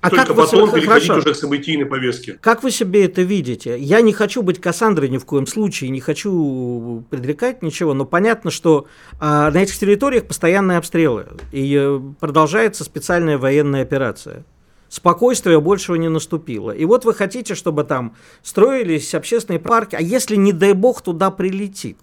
[0.00, 1.26] А Только как потом вы, переходить хорошо.
[1.26, 2.38] уже к событийной повестке.
[2.40, 3.78] Как вы себе это видите?
[3.78, 8.50] Я не хочу быть Кассандрой ни в коем случае, не хочу предрекать ничего, но понятно,
[8.50, 8.86] что
[9.18, 14.44] а, на этих территориях постоянные обстрелы, и э, продолжается специальная военная операция
[14.88, 16.70] спокойствия большего не наступило.
[16.70, 21.30] И вот вы хотите, чтобы там строились общественные парки, а если, не дай бог, туда
[21.30, 21.98] прилетит?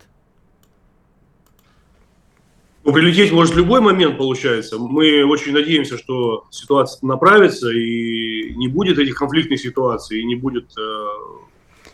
[2.83, 4.77] Ну, прилететь может любой момент, получается.
[4.77, 10.65] Мы очень надеемся, что ситуация направится, и не будет этих конфликтных ситуаций, и не будет
[10.77, 11.05] э,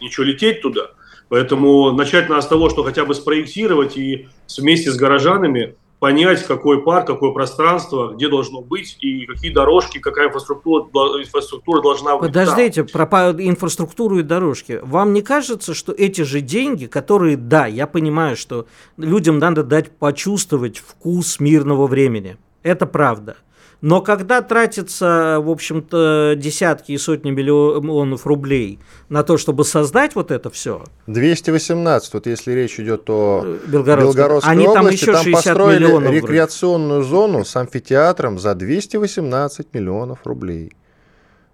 [0.02, 0.92] ничего лететь туда.
[1.28, 6.82] Поэтому начать надо с того, что хотя бы спроектировать и вместе с горожанами понять, какой
[6.82, 10.86] парк, какое пространство, где должно быть и какие дорожки, какая инфраструктура,
[11.22, 12.28] инфраструктура должна быть.
[12.28, 13.08] Подождите, там.
[13.08, 14.80] про инфраструктуру и дорожки.
[14.82, 18.66] Вам не кажется, что эти же деньги, которые, да, я понимаю, что
[18.98, 22.38] людям надо дать почувствовать вкус мирного времени.
[22.64, 23.38] Это правда.
[23.82, 30.32] Но когда тратится, в общем-то, десятки и сотни миллионов рублей на то, чтобы создать вот
[30.32, 30.84] это все...
[31.08, 36.14] 218, вот если речь идет о Белгородской, Белгородской Они области, там, еще там построили миллионов
[36.14, 37.10] рекреационную вроде.
[37.10, 40.74] зону с амфитеатром за 218 миллионов рублей.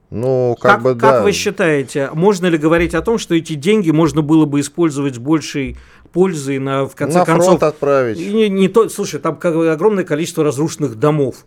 [0.10, 1.12] Ну, как, как бы, да.
[1.12, 5.16] Как вы считаете, можно ли говорить о том, что эти деньги можно было бы использовать
[5.16, 5.78] с большей
[6.12, 8.18] пользой на в конце на концов фронт отправить?
[8.18, 11.46] Не, не то, слушай, там огромное количество разрушенных домов.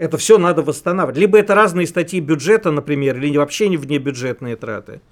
[0.00, 1.18] Это все надо восстанавливать.
[1.18, 5.02] Либо это разные статьи бюджета, например, или вообще не внебюджетные траты.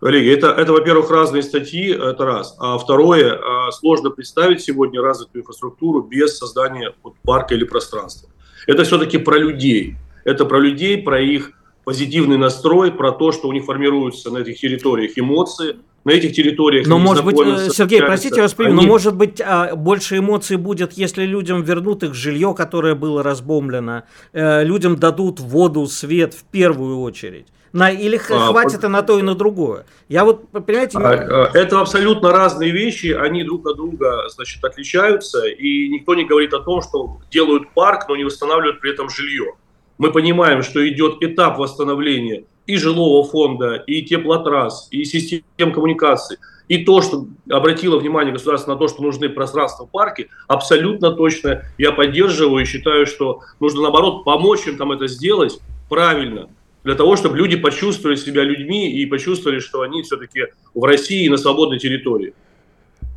[0.00, 2.56] Коллеги, это, это, во-первых, разные статьи, это раз.
[2.58, 8.28] А второе, а, сложно представить сегодня развитую инфраструктуру без создания вот парка или пространства.
[8.66, 9.94] Это все-таки про людей.
[10.24, 11.52] Это про людей, про их
[11.84, 16.86] позитивный настрой, про то, что у них формируются на этих территориях эмоции, на этих территориях.
[16.86, 18.86] Но может быть, э, Сергей, простите, вас понимаю, они...
[18.86, 24.04] но может быть а, больше эмоций будет, если людям вернут их жилье, которое было разбомблено,
[24.32, 27.46] э, людям дадут воду, свет в первую очередь.
[27.72, 29.84] На, или а, хватит и на то, и на другое.
[30.08, 30.98] Я вот, понимаете...
[30.98, 36.24] А, а, это абсолютно разные вещи, они друг от друга, значит, отличаются, и никто не
[36.24, 39.54] говорит о том, что делают парк, но не восстанавливают при этом жилье.
[39.98, 46.84] Мы понимаем, что идет этап восстановления и жилого фонда, и теплотрасс, и систем коммуникаций, и
[46.84, 51.90] то, что обратило внимание государство на то, что нужны пространства в парке, абсолютно точно я
[51.90, 56.48] поддерживаю и считаю, что нужно, наоборот, помочь им там это сделать правильно,
[56.84, 61.38] для того, чтобы люди почувствовали себя людьми и почувствовали, что они все-таки в России на
[61.38, 62.34] свободной территории.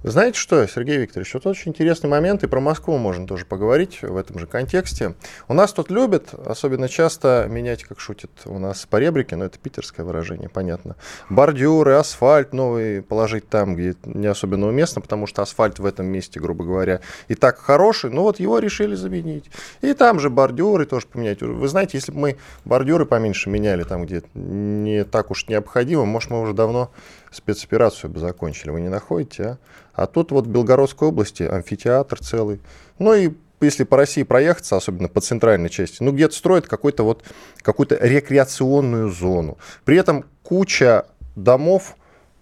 [0.06, 4.18] Знаете что, Сергей Викторович, вот очень интересный момент, и про Москву можно тоже поговорить в
[4.18, 5.16] этом же контексте.
[5.48, 9.58] У нас тут любят, особенно часто, менять, как шутят у нас по ребрике, но это
[9.60, 10.98] питерское выражение, понятно.
[11.30, 16.38] Бордюры, асфальт новый положить там, где не особенно уместно, потому что асфальт в этом месте,
[16.38, 19.50] грубо говоря, и так хороший, но вот его решили заменить.
[19.80, 21.42] И там же бордюры тоже поменять.
[21.42, 26.30] Вы знаете, если бы мы бордюры поменьше меняли там, где не так уж необходимо, может,
[26.30, 26.92] мы уже давно
[27.34, 28.69] спецоперацию бы закончили.
[28.69, 29.58] Вы не находите, а?
[29.93, 32.60] А тут вот в Белгородской области амфитеатр целый.
[33.00, 37.24] Ну и если по России проехаться, особенно по центральной части, ну где-то строят какой-то вот,
[37.62, 39.58] какую-то рекреационную зону.
[39.86, 41.96] При этом куча домов,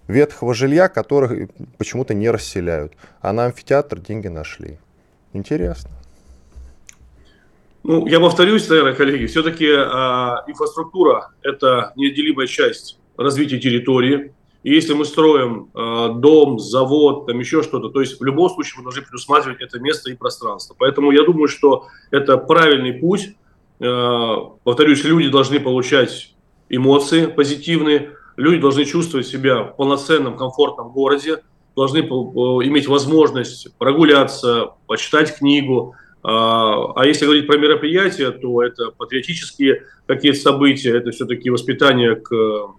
[0.07, 2.93] ветхого жилья, которых почему-то не расселяют.
[3.21, 4.79] А на амфитеатр деньги нашли.
[5.33, 5.91] Интересно.
[7.83, 9.77] Ну, я повторюсь, наверное, коллеги, все-таки э,
[10.47, 17.63] инфраструктура– это неотделимая часть развития территории, и если мы строим э, дом, завод, там еще
[17.63, 20.75] что-то, то есть в любом случае мы должны предусматривать это место и пространство.
[20.77, 23.35] Поэтому я думаю, что это правильный путь.
[23.79, 26.35] Э, повторюсь, люди должны получать
[26.69, 31.39] эмоции позитивные, люди должны чувствовать себя в полноценном, комфортном городе,
[31.75, 35.95] должны иметь возможность прогуляться, почитать книгу.
[36.23, 42.75] А, а если говорить про мероприятия, то это патриотические какие-то события, это все-таки воспитание к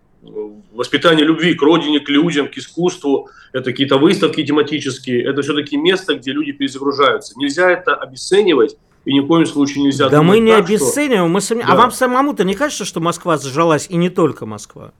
[0.73, 6.15] воспитание любви к родине, к людям, к искусству, это какие-то выставки тематические, это все-таки место,
[6.15, 7.35] где люди перезагружаются.
[7.37, 11.33] Нельзя это обесценивать, и ни в коем случае нельзя Да мы не так, обесцениваем, что...
[11.33, 11.63] мы сами...
[11.63, 11.73] А да.
[11.73, 14.93] А вам самому-то не кажется, что Москва зажалась, и не только Москва?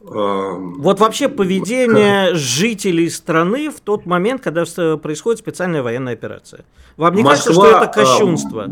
[0.00, 4.64] Вот вообще поведение жителей страны в тот момент, когда
[4.96, 6.64] происходит специальная военная операция.
[6.96, 8.68] Вам не Москва, кажется, что это кощунство?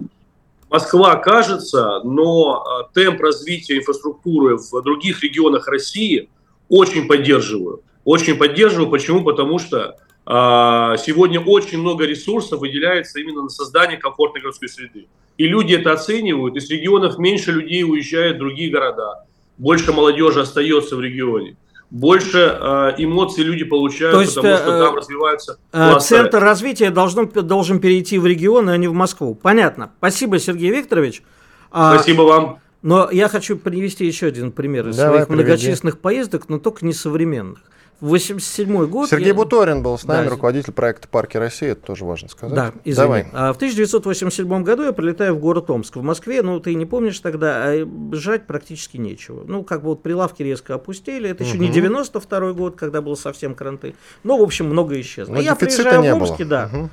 [0.71, 6.31] Москва кажется, но темп развития инфраструктуры в других регионах России
[6.69, 7.83] очень поддерживаю.
[8.05, 8.89] Очень поддерживаю.
[8.89, 9.25] Почему?
[9.25, 15.09] Потому что сегодня очень много ресурсов выделяется именно на создание комфортной городской среды.
[15.37, 16.57] И люди это оценивают.
[16.57, 19.25] Из регионов меньше людей уезжают в другие города
[19.59, 21.57] больше молодежи остается в регионе
[21.91, 26.91] больше э, эмоций люди получают, То есть, потому что э, там развиваются э, Центр развития
[26.91, 29.35] должен, должен перейти в регион, а не в Москву.
[29.35, 29.91] Понятно.
[29.99, 31.23] Спасибо, Сергей Викторович.
[31.71, 32.59] А, Спасибо вам.
[32.83, 35.45] Но я хочу привести еще один пример из Давай, своих приведи.
[35.45, 37.61] многочисленных поездок, но только не современных.
[38.01, 39.09] 87 год.
[39.09, 39.35] Сергей я...
[39.35, 42.55] Буторин был с нами, да, руководитель проекта «Парки России», это тоже важно сказать.
[42.55, 42.95] Да, извини.
[42.97, 43.27] Давай.
[43.33, 45.97] А в 1987 году я прилетаю в город Омск.
[45.97, 49.45] В Москве, ну, ты не помнишь тогда, а жрать практически нечего.
[49.47, 51.29] Ну, как бы вот прилавки резко опустили.
[51.29, 51.51] Это угу.
[51.51, 53.95] еще не 92 год, когда был совсем кранты.
[54.25, 55.35] Ну, в общем, много исчезло.
[55.35, 56.49] Но я приезжаю в Омске, было.
[56.49, 56.71] да.
[56.73, 56.91] Угу.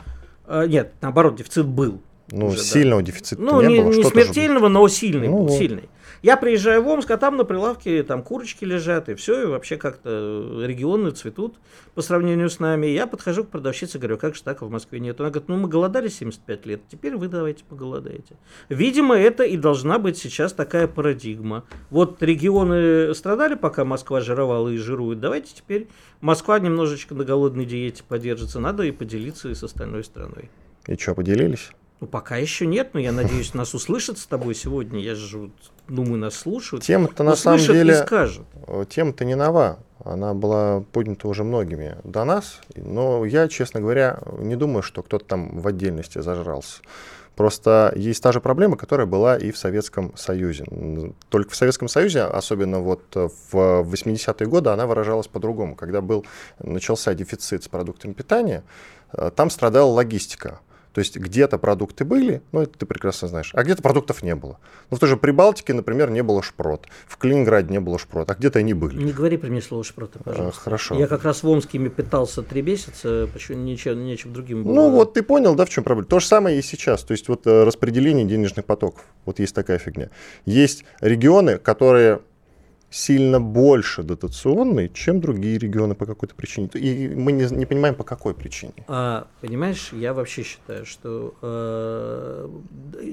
[0.47, 2.01] А, нет, наоборот, дефицит был.
[2.31, 3.07] Ну, уже, сильного да.
[3.07, 3.93] дефицита ну, не, было.
[3.93, 5.89] не смертельного, но сильный ну, был, сильный.
[6.21, 9.77] Я приезжаю в Омск, а там на прилавке там курочки лежат, и все, и вообще
[9.77, 11.55] как-то регионы цветут
[11.95, 12.87] по сравнению с нами.
[12.87, 15.19] Я подхожу к продавщице, говорю, как же так в Москве нет?
[15.19, 18.35] Она говорит, ну мы голодали 75 лет, теперь вы давайте поголодаете.
[18.69, 21.63] Видимо, это и должна быть сейчас такая парадигма.
[21.89, 25.87] Вот регионы страдали, пока Москва жировала и жирует, давайте теперь
[26.21, 30.49] Москва немножечко на голодной диете подержится, надо и поделиться и с остальной страной.
[30.87, 31.71] И что, поделились?
[31.99, 34.99] Ну, пока еще нет, но я надеюсь, нас услышат с тобой сегодня.
[34.99, 35.49] Я же
[35.87, 36.83] думаю, нас слушают.
[36.83, 38.05] Тема-то на самом деле...
[38.67, 39.79] Э, тема-то не нова.
[40.03, 42.61] Она была поднята уже многими до нас.
[42.75, 46.81] Но я, честно говоря, не думаю, что кто-то там в отдельности зажрался.
[47.35, 50.65] Просто есть та же проблема, которая была и в Советском Союзе.
[51.29, 55.75] Только в Советском Союзе, особенно вот в 80-е годы, она выражалась по-другому.
[55.75, 56.25] Когда был,
[56.59, 58.63] начался дефицит с продуктами питания,
[59.13, 60.61] э, там страдала логистика.
[60.97, 64.57] То есть где-то продукты были, ну это ты прекрасно знаешь, а где-то продуктов не было.
[64.89, 68.33] Ну в той же Прибалтике, например, не было шпрот, в Калининграде не было шпрот, а
[68.33, 69.03] где-то они были.
[69.03, 70.59] Не говори при мне слово шпроты, пожалуйста.
[70.59, 70.95] А, хорошо.
[70.95, 74.73] Я как раз в Омске ими питался три месяца, почему ничем, нечем другим было.
[74.73, 76.07] Ну вот ты понял, да, в чем проблема.
[76.07, 77.03] То же самое и сейчас.
[77.03, 79.05] То есть вот э, распределение денежных потоков.
[79.25, 80.09] Вот есть такая фигня.
[80.47, 82.21] Есть регионы, которые
[82.97, 86.67] сильно больше дотационный, чем другие регионы по какой-то причине.
[86.73, 88.73] И мы не, не понимаем, по какой причине.
[88.87, 92.49] А, понимаешь, я вообще считаю, что э,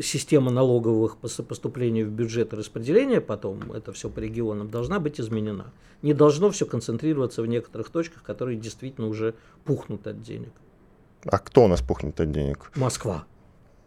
[0.03, 5.67] система налоговых поступлений в бюджет и распределения потом, это все по регионам, должна быть изменена.
[6.03, 10.53] Не должно все концентрироваться в некоторых точках, которые действительно уже пухнут от денег.
[11.27, 12.71] А кто у нас пухнет от денег?
[12.75, 13.27] Москва.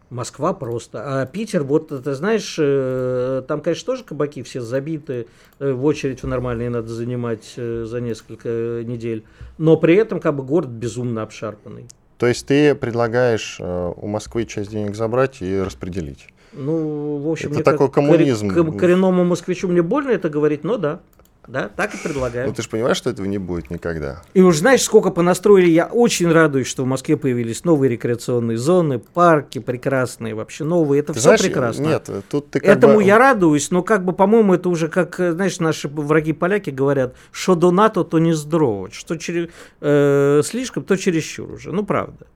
[0.10, 1.22] Москва просто.
[1.22, 5.28] А Питер, вот ты знаешь, э, там, конечно, тоже кабаки все забиты,
[5.60, 9.24] э, в очередь в нормальные надо занимать э, за несколько недель.
[9.58, 11.88] Но при этом как бы город безумно обшарпанный.
[12.18, 16.28] То есть ты предлагаешь у Москвы часть денег забрать и распределить?
[16.54, 18.50] Ну, в общем, это такой коммунизм.
[18.78, 21.02] Коренному москвичу мне больно это говорить, но да.
[21.48, 22.48] Да, так и предлагаю.
[22.48, 24.22] Ну ты же понимаешь, что этого не будет никогда.
[24.34, 25.70] И уж знаешь, сколько понастроили.
[25.70, 31.00] Я очень радуюсь, что в Москве появились новые рекреационные зоны, парки прекрасные, вообще новые.
[31.00, 31.84] Это ты все знаешь, прекрасно.
[31.84, 33.04] Нет, тут ты как Этому бы...
[33.04, 37.56] я радуюсь, но как бы, по-моему, это уже как, знаешь, наши враги поляки говорят, что
[37.56, 38.92] до НАТО, то не здорово.
[38.92, 41.72] Что через, э, слишком, то чересчур уже.
[41.72, 42.28] Ну, правда.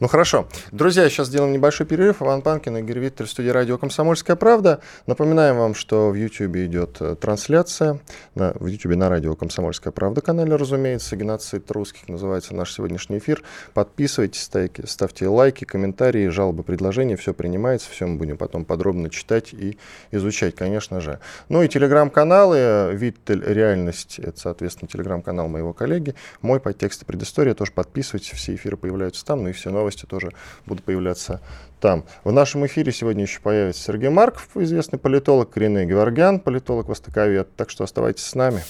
[0.00, 0.48] Ну хорошо.
[0.72, 2.22] Друзья, сейчас сделаем небольшой перерыв.
[2.22, 4.80] Иван Панкин, Игорь Виттель, студии радио «Комсомольская правда».
[5.06, 8.00] Напоминаем вам, что в YouTube идет э, трансляция.
[8.34, 11.14] На, в YouTube на радио «Комсомольская правда» канале, разумеется.
[11.14, 13.42] «Геноцид русских» называется наш сегодняшний эфир.
[13.74, 17.16] Подписывайтесь, ставьте, ставьте лайки, комментарии, жалобы, предложения.
[17.16, 19.78] Все принимается, все мы будем потом подробно читать и
[20.10, 21.20] изучать, конечно же.
[21.48, 22.90] Ну и телеграм-каналы.
[22.94, 26.14] Виттель «Реальность»— это, соответственно, телеграм-канал моего коллеги.
[26.40, 28.30] Мой подтекст и предыстория тоже подписывайтесь.
[28.30, 30.32] Все эфиры появляются там, ну и все новости новости тоже
[30.66, 31.40] будут появляться
[31.80, 32.04] там.
[32.24, 37.54] В нашем эфире сегодня еще появится Сергей Марков, известный политолог, Коренный Геворгян, политолог, востоковед.
[37.56, 38.62] Так что оставайтесь с нами.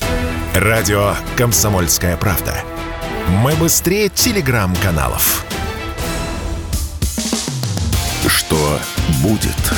[0.55, 2.55] Радио «Комсомольская правда».
[3.29, 5.45] Мы быстрее телеграм-каналов.
[8.27, 8.79] Что
[9.23, 9.73] будет?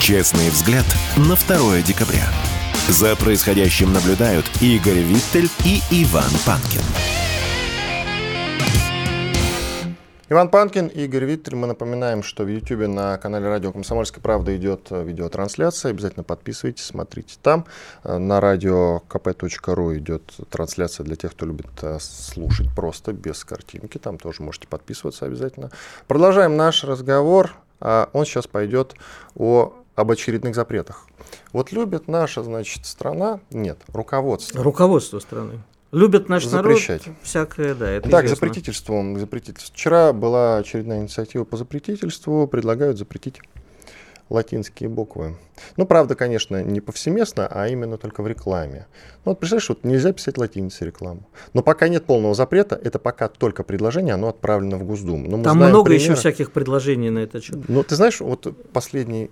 [0.00, 0.86] Честный взгляд
[1.16, 2.24] на 2 декабря.
[2.88, 6.82] За происходящим наблюдают Игорь Виттель и Иван Панкин.
[10.30, 11.54] Иван Панкин, Игорь Виттель.
[11.54, 15.90] Мы напоминаем, что в YouTube на канале Радио Комсомольская правда идет видеотрансляция.
[15.90, 17.66] Обязательно подписывайтесь, смотрите там.
[18.04, 23.98] На радио kp.ru идет трансляция для тех, кто любит э, слушать просто, без картинки.
[23.98, 25.70] Там тоже можете подписываться обязательно.
[26.06, 27.52] Продолжаем наш разговор.
[27.80, 28.94] А он сейчас пойдет
[29.34, 31.06] о, об очередных запретах.
[31.52, 34.62] Вот любит наша, значит, страна, нет, руководство.
[34.62, 35.60] Руководство страны.
[35.94, 37.06] Любят наш Запрещать.
[37.06, 38.36] народ, всякое, да, это Так, известно.
[38.46, 39.74] запретительством, запретительством.
[39.76, 43.40] Вчера была очередная инициатива по запретительству, предлагают запретить
[44.28, 45.36] латинские буквы.
[45.76, 48.86] Ну, правда, конечно, не повсеместно, а именно только в рекламе.
[49.24, 51.28] Ну, вот представляешь, вот нельзя писать латиницей рекламу.
[51.52, 55.28] Но пока нет полного запрета, это пока только предложение, оно отправлено в Госдуму.
[55.28, 56.20] Но мы Там много еще примеры.
[56.20, 57.68] всяких предложений на этот счет.
[57.68, 59.30] Ну, ты знаешь, вот последний,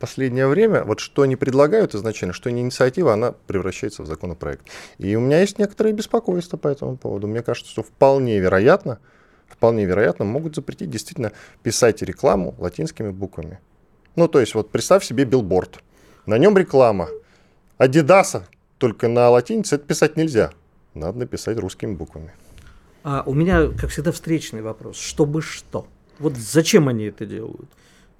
[0.00, 4.66] последнее время, вот что они предлагают изначально, что не инициатива, она превращается в законопроект.
[4.98, 7.28] И у меня есть некоторые беспокойства по этому поводу.
[7.28, 8.98] Мне кажется, что вполне вероятно,
[9.46, 11.32] вполне вероятно, могут запретить действительно
[11.62, 13.60] писать рекламу латинскими буквами.
[14.16, 15.80] Ну, то есть, вот представь себе билборд.
[16.26, 17.08] На нем реклама.
[17.78, 18.48] Адидаса,
[18.78, 20.50] только на латинице это писать нельзя.
[20.94, 22.32] Надо написать русскими буквами.
[23.02, 24.98] А у меня, как всегда, встречный вопрос.
[24.98, 25.86] Чтобы что?
[26.18, 27.70] Вот зачем они это делают?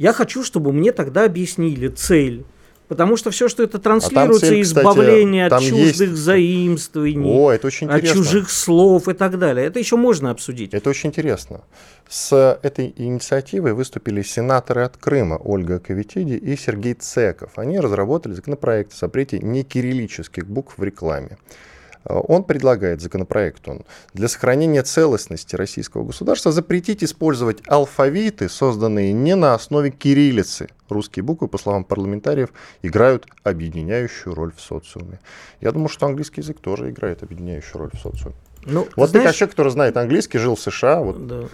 [0.00, 2.46] Я хочу, чтобы мне тогда объяснили цель.
[2.88, 7.52] Потому что все, что это транслируется, цель, кстати, избавление от там чуждых есть- заимствований, О,
[7.52, 9.66] это очень от чужих слов и так далее.
[9.66, 10.72] Это еще можно обсудить.
[10.72, 11.60] Это очень интересно.
[12.08, 17.50] С этой инициативой выступили сенаторы от Крыма Ольга Кавитиди и Сергей Цеков.
[17.56, 21.36] Они разработали законопроект о запрете некириллических букв в рекламе.
[22.04, 23.82] Э, Он предлагает, законопроект он,
[24.14, 30.68] для сохранения целостности российского государства запретить использовать алфавиты, созданные не на основе кириллицы.
[30.88, 32.50] Русские буквы, по словам парламентариев,
[32.82, 35.20] играют объединяющую роль в социуме.
[35.60, 38.34] Я думаю, что английский язык тоже играет объединяющую роль в социуме.
[38.64, 41.44] Ну, Вот ты знаешь, как человек, который знает английский, жил в США, вот да.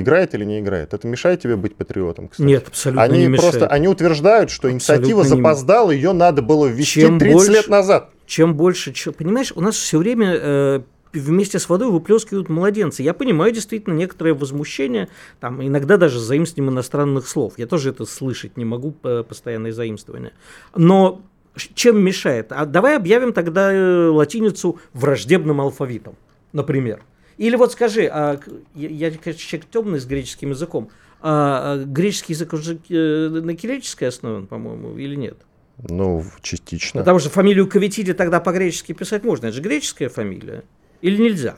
[0.00, 0.92] Играет или не играет?
[0.94, 2.46] Это мешает тебе быть патриотом, кстати?
[2.46, 3.50] Нет, абсолютно Они не мешает.
[3.52, 7.52] просто, они утверждают, что инициатива Абсолютно не- запоздала, ее надо было ввести Чем 30 больше-
[7.52, 8.10] лет назад.
[8.26, 10.80] Чем больше, чё- понимаешь, у нас все время э,
[11.12, 13.02] вместе с водой выплескивают младенцы.
[13.02, 15.08] Я понимаю действительно некоторое возмущение,
[15.40, 17.54] там иногда даже заимствованием иностранных слов.
[17.56, 20.32] Я тоже это слышать не могу, п- постоянное заимствование.
[20.74, 21.20] Но
[21.74, 22.50] чем мешает?
[22.50, 26.16] А давай объявим тогда э, латиницу враждебным алфавитом,
[26.52, 27.02] например.
[27.36, 28.38] Или вот скажи, а,
[28.74, 33.56] я, я, конечно, человек темный с греческим языком, а, а греческий язык уже э, на
[33.56, 35.38] кириллической основе, по-моему, или нет?
[35.88, 37.00] Ну, частично.
[37.00, 39.46] Потому что фамилию Каветиди тогда по-гречески писать можно.
[39.46, 40.62] Это же греческая фамилия.
[41.00, 41.56] Или нельзя?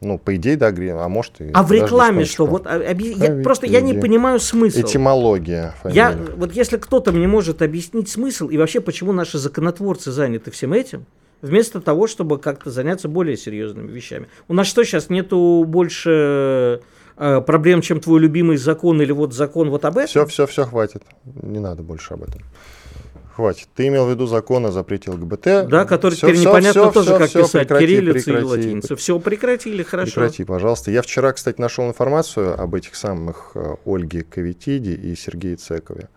[0.00, 1.50] Ну, по идее, да, а может и...
[1.52, 2.46] А в рекламе что?
[2.46, 4.80] Вот, а, объяс- я, просто я не понимаю смысл.
[4.80, 6.32] Этимология Я, фамилии.
[6.36, 11.06] вот если кто-то мне может объяснить смысл и вообще почему наши законотворцы заняты всем этим,
[11.42, 14.28] вместо того, чтобы как-то заняться более серьезными вещами.
[14.48, 16.80] У нас что сейчас нету больше
[17.16, 20.08] э, проблем, чем твой любимый закон или вот закон вот об этом?
[20.08, 21.02] Все, все, все, хватит.
[21.24, 22.42] Не надо больше об этом.
[23.34, 23.68] Хватит.
[23.76, 25.68] Ты имел в виду закон о запрете ЛГБТ.
[25.68, 28.40] Да, который Всё, теперь всё, непонятно всё, тоже, всё, как всё, писать, прекрати, кириллицей или
[28.40, 28.96] прекрати, латиницей.
[28.96, 30.12] Все прекратили, хорошо.
[30.12, 30.90] Прекрати, пожалуйста.
[30.90, 36.08] Я вчера, кстати, нашел информацию об этих самых э, Ольге Кавитиди и Сергее Цекове.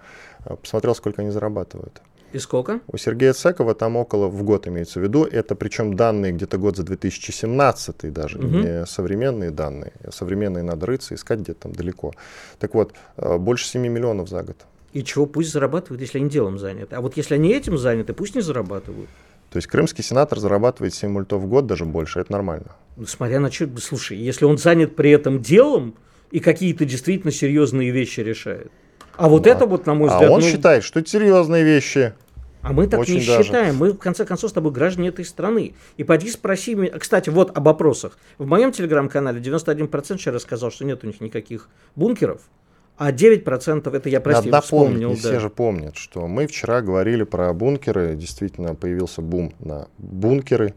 [0.46, 2.02] Э, Посмотрел, сколько они зарабатывают.
[2.34, 2.80] И сколько?
[2.88, 5.26] У Сергея Цекова там около в год имеется в виду.
[5.26, 8.62] Это причем данные где-то год за 2017 даже, Мгм.
[8.62, 9.94] не современные данные.
[10.12, 12.14] Современные надо рыться, искать где-то там далеко.
[12.60, 14.58] Так вот, э, больше 7 миллионов за год.
[14.94, 16.96] И чего пусть зарабатывают, если они делом заняты.
[16.96, 19.10] А вот если они этим заняты, пусть не зарабатывают.
[19.50, 22.76] То есть крымский сенатор зарабатывает 7 мультов в год, даже больше, это нормально.
[22.96, 25.96] Ну, смотря на что, слушай, если он занят при этом делом
[26.32, 28.72] и какие-то действительно серьезные вещи решает.
[29.18, 31.64] А вот Ну, это вот, на мой а взгляд, он ну, считает, что это серьезные
[31.64, 32.14] вещи.
[32.62, 33.44] а мы так очень не даже.
[33.44, 33.76] считаем.
[33.76, 35.74] Мы, в конце концов, с тобой граждане этой страны.
[35.98, 36.98] И пойди спроси меня.
[36.98, 38.18] Кстати, вот об опросах.
[38.38, 42.42] В моем телеграм-канале 91% вчера сказал, что нет у них никаких бункеров.
[42.98, 45.10] А 9% это я, прости, Надо вспомнил.
[45.10, 45.22] не да.
[45.22, 50.76] все же помнят, что мы вчера говорили про бункеры, действительно появился бум на бункеры,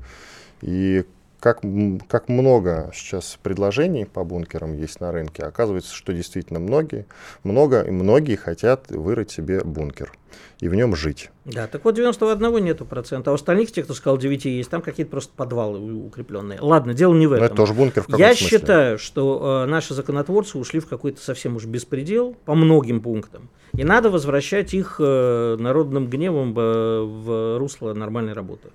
[0.62, 1.04] и
[1.44, 1.60] как,
[2.08, 7.04] как много сейчас предложений по бункерам есть на рынке, оказывается, что действительно многие,
[7.42, 10.14] много и многие хотят вырыть себе бункер
[10.60, 11.30] и в нем жить.
[11.44, 14.80] Да, так вот 91 нету процента, а у остальных, те, кто сказал 9 есть, там
[14.80, 16.58] какие-то просто подвалы укрепленные.
[16.62, 17.46] Ладно, дело не в Но этом.
[17.46, 18.48] это тоже бункер в каком Я смысле.
[18.48, 23.50] считаю, что э, наши законотворцы ушли в какой-то совсем уж беспредел по многим пунктам.
[23.76, 28.70] И надо возвращать их э, народным гневом э, в русло нормальной работы.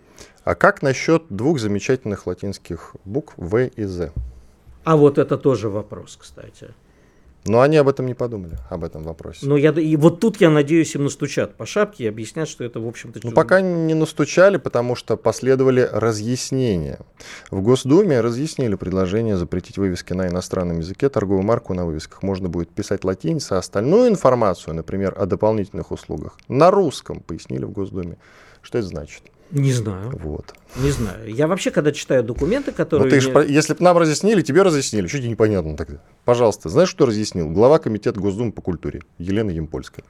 [0.49, 4.11] А как насчет двух замечательных латинских букв В и З?
[4.83, 6.69] А вот это тоже вопрос, кстати.
[7.45, 9.45] Но они об этом не подумали, об этом вопросе.
[9.45, 12.79] Но я, и вот тут, я надеюсь, им настучат по шапке и объяснят, что это,
[12.79, 13.19] в общем-то...
[13.21, 16.97] Ну, пока не настучали, потому что последовали разъяснения.
[17.51, 21.09] В Госдуме разъяснили предложение запретить вывески на иностранном языке.
[21.09, 26.39] Торговую марку на вывесках можно будет писать латиницей, а остальную информацию, например, о дополнительных услугах,
[26.47, 28.17] на русском, пояснили в Госдуме.
[28.63, 29.21] Что это значит?
[29.51, 30.11] Не знаю.
[30.13, 30.53] Вот.
[30.75, 31.33] Не знаю.
[31.33, 33.05] Я вообще, когда читаю документы, которые...
[33.05, 35.07] Ну, ты ж, если бы нам разъяснили, тебе разъяснили.
[35.07, 35.99] Что тебе непонятно тогда?
[36.25, 37.49] Пожалуйста, знаешь, что разъяснил?
[37.49, 40.05] Глава комитета Госдумы по культуре Елена Емпольская.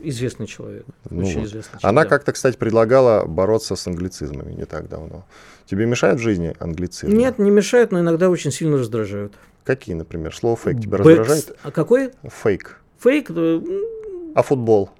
[0.00, 0.84] Известный человек.
[1.08, 1.46] Ну, очень вот.
[1.48, 1.84] известный человек.
[1.84, 5.24] Она как-то, кстати, предлагала бороться с англицизмами не так давно.
[5.64, 7.16] Тебе мешает в жизни англицизм?
[7.16, 9.32] Нет, не мешают, но иногда очень сильно раздражают.
[9.64, 10.36] Какие, например?
[10.36, 11.56] Слово фейк тебя Бэкс- раздражает?
[11.62, 12.10] А какой?
[12.42, 12.80] Фейк.
[12.98, 13.30] Фейк?
[13.30, 13.60] э,
[14.34, 14.90] А футбол?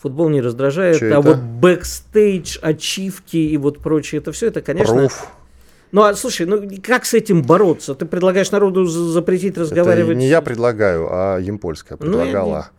[0.00, 1.20] Футбол не раздражает, Чё а это?
[1.20, 4.94] вот бэкстейдж, ачивки и вот прочее, это все, это, конечно...
[4.94, 5.26] Proof.
[5.92, 7.94] Ну, а слушай, ну как с этим бороться?
[7.94, 10.16] Ты предлагаешь народу за- запретить Это разговаривать?
[10.16, 12.70] не я предлагаю, а Ямпольская Ну, я предлагала.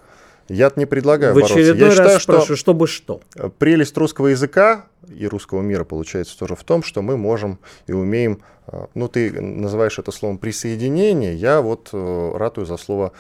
[0.48, 1.56] Я не предлагаю В бороться.
[1.56, 3.22] очередной Я раз считаю, спрашиваю, что чтобы что?
[3.60, 8.40] прелесть русского языка и русского мира получается тоже в том, что мы можем и умеем,
[8.68, 13.12] э, ну ты называешь это словом присоединение, я вот э, ратую за слово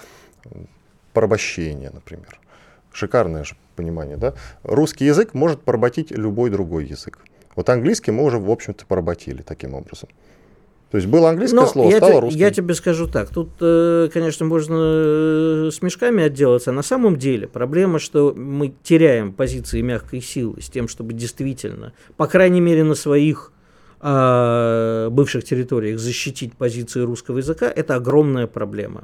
[1.13, 2.39] порабощение, например.
[2.93, 4.33] Шикарное же понимание, да?
[4.63, 7.19] Русский язык может поработить любой другой язык.
[7.55, 10.09] Вот английский мы уже, в общем-то, поработили таким образом.
[10.91, 12.39] То есть было английское Ну, слово, я, стало те- русским.
[12.39, 16.71] я тебе скажу так, тут, э, конечно, можно э, с мешками отделаться.
[16.73, 22.27] На самом деле проблема, что мы теряем позиции мягкой силы с тем, чтобы действительно, по
[22.27, 23.51] крайней мере, на своих
[24.01, 29.03] э, бывших территориях защитить позиции русского языка, это огромная проблема.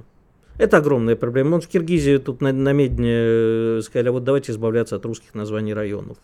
[0.58, 1.56] Это огромная проблема.
[1.56, 5.74] Вот в Киргизии тут на Медне э, сказали, а вот давайте избавляться от русских названий
[5.74, 6.18] районов.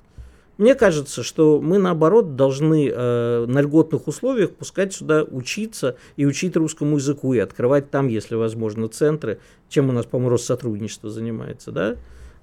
[0.57, 6.55] Мне кажется, что мы, наоборот, должны э, на льготных условиях пускать сюда учиться и учить
[6.55, 11.95] русскому языку, и открывать там, если возможно, центры, чем у нас, по-моему, Россотрудничество занимается, да?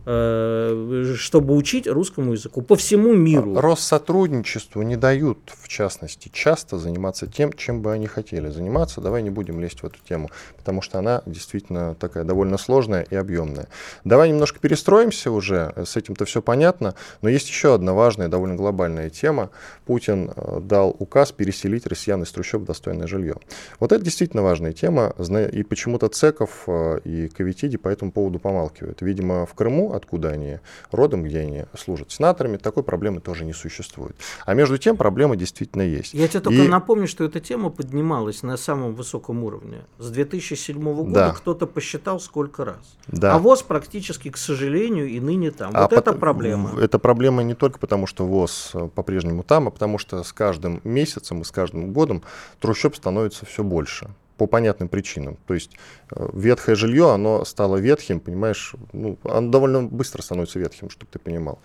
[0.07, 3.61] Э, чтобы учить русскому языку по всему миру.
[3.61, 9.01] Россотрудничеству не дают, в частности, часто заниматься тем, чем бы они хотели заниматься.
[9.01, 13.15] Давай не будем лезть в эту тему, потому что она действительно такая довольно сложная и
[13.15, 13.69] объемная.
[14.05, 19.11] Давай немножко перестроимся уже, с этим-то все понятно, но есть еще одна важная, довольно глобальная
[19.11, 19.51] тема.
[19.85, 23.37] Путин э, дал указ переселить россиян из трущоб в достойное жилье.
[23.79, 25.15] Вот это действительно важная тема,
[25.53, 29.03] и почему-то Цеков э, и Кавитиди по этому поводу помалкивают.
[29.03, 30.59] Видимо, в Крыму, откуда они
[30.91, 34.17] родом, где они служат сенаторами, такой проблемы тоже не существует.
[34.47, 36.15] А между тем проблема действительно есть.
[36.15, 39.85] Я тебе только И- напомню, что эта тема поднималась на самом высоком уровне.
[39.99, 41.33] С 2007 года Да.
[41.33, 42.97] кто-то посчитал сколько раз.
[43.09, 43.35] Да.
[43.35, 45.71] А ВОЗ практически, к сожалению, и ныне там.
[45.75, 46.81] А вот это потом- проблема.
[46.81, 50.81] Это проблема не только потому, что ВОЗ э, по-прежнему там, а потому что с каждым
[50.85, 52.23] месяцем и с каждым годом
[52.61, 54.11] трущоб становится все больше.
[54.41, 55.37] По понятным причинам.
[55.47, 55.73] То есть
[56.17, 61.19] э, ветхое жилье, оно стало ветхим, понимаешь, ну, оно довольно быстро становится ветхим, чтобы ты
[61.19, 61.59] понимал.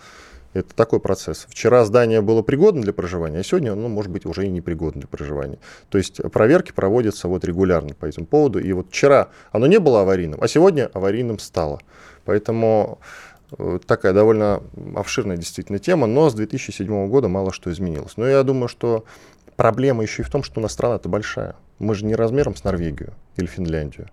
[0.51, 1.47] Это такой процесс.
[1.47, 5.07] Вчера здание было пригодно для проживания, а сегодня оно может быть уже и непригодно для
[5.07, 5.57] проживания.
[5.87, 8.59] То есть проверки проводятся вот регулярно по этому поводу.
[8.59, 11.79] И вот вчера оно не было аварийным, а сегодня аварийным стало.
[12.25, 12.99] Поэтому
[13.57, 14.61] э, такая довольно
[14.97, 18.17] обширная действительно тема, но с 2007 года мало что изменилось.
[18.17, 19.05] Но я думаю, что
[19.55, 21.55] проблема еще и в том, что у нас страна-то большая.
[21.79, 24.09] Мы же не размером с Норвегию или Финляндию.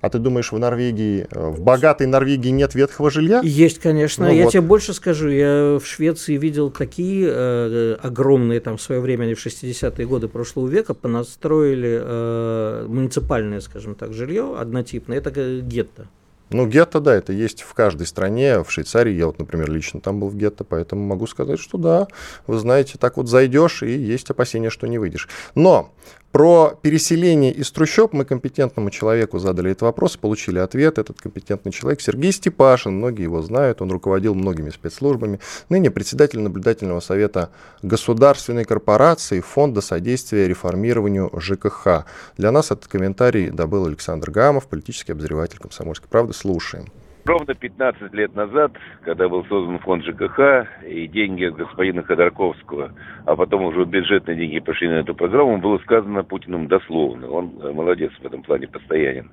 [0.00, 3.40] А ты думаешь, в Норвегии, э, в богатой Норвегии нет ветхого жилья?
[3.42, 4.26] Есть, конечно.
[4.26, 4.52] Ну я вот.
[4.52, 5.28] тебе больше скажу.
[5.28, 10.28] Я в Швеции видел такие э, огромные, там, в свое время, они в 60-е годы
[10.28, 15.18] прошлого века, понастроили э, муниципальное, скажем так, жилье однотипное.
[15.18, 16.08] Это гетто.
[16.50, 18.62] Ну, гетто, да, это есть в каждой стране.
[18.62, 22.06] В Швейцарии я вот, например, лично там был в гетто, поэтому могу сказать, что да,
[22.46, 25.28] вы знаете, так вот зайдешь, и есть опасения, что не выйдешь.
[25.54, 25.92] Но
[26.36, 30.98] про переселение из трущоб мы компетентному человеку задали этот вопрос, получили ответ.
[30.98, 37.00] Этот компетентный человек Сергей Степашин, многие его знают, он руководил многими спецслужбами, ныне председатель наблюдательного
[37.00, 37.48] совета
[37.80, 42.04] Государственной корпорации Фонда содействия реформированию ЖКХ.
[42.36, 46.34] Для нас этот комментарий добыл Александр Гамов, политический обозреватель «Комсомольской правды».
[46.34, 46.84] Слушаем.
[47.26, 48.72] Ровно 15 лет назад,
[49.02, 50.38] когда был создан фонд ЖКХ,
[50.86, 52.92] и деньги от господина Ходорковского,
[53.24, 57.28] а потом уже бюджетные деньги пошли на эту программу, было сказано Путиным дословно.
[57.28, 59.30] Он э, молодец в этом плане, постоянен.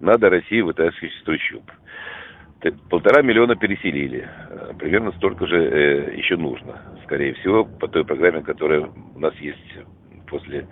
[0.00, 1.70] Надо Россию вытаскивать из.
[2.62, 4.28] Т- Полтора миллиона переселили.
[4.50, 9.34] Э, Примерно столько же э, еще нужно, скорее всего, по той программе, которая у нас
[9.36, 9.78] есть
[10.26, 10.66] после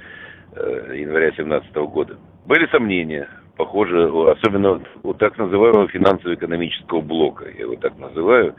[0.57, 2.18] э, января 2017 года.
[2.47, 8.55] Были сомнения, похоже, особенно у так называемого финансово-экономического блока, я его так называю,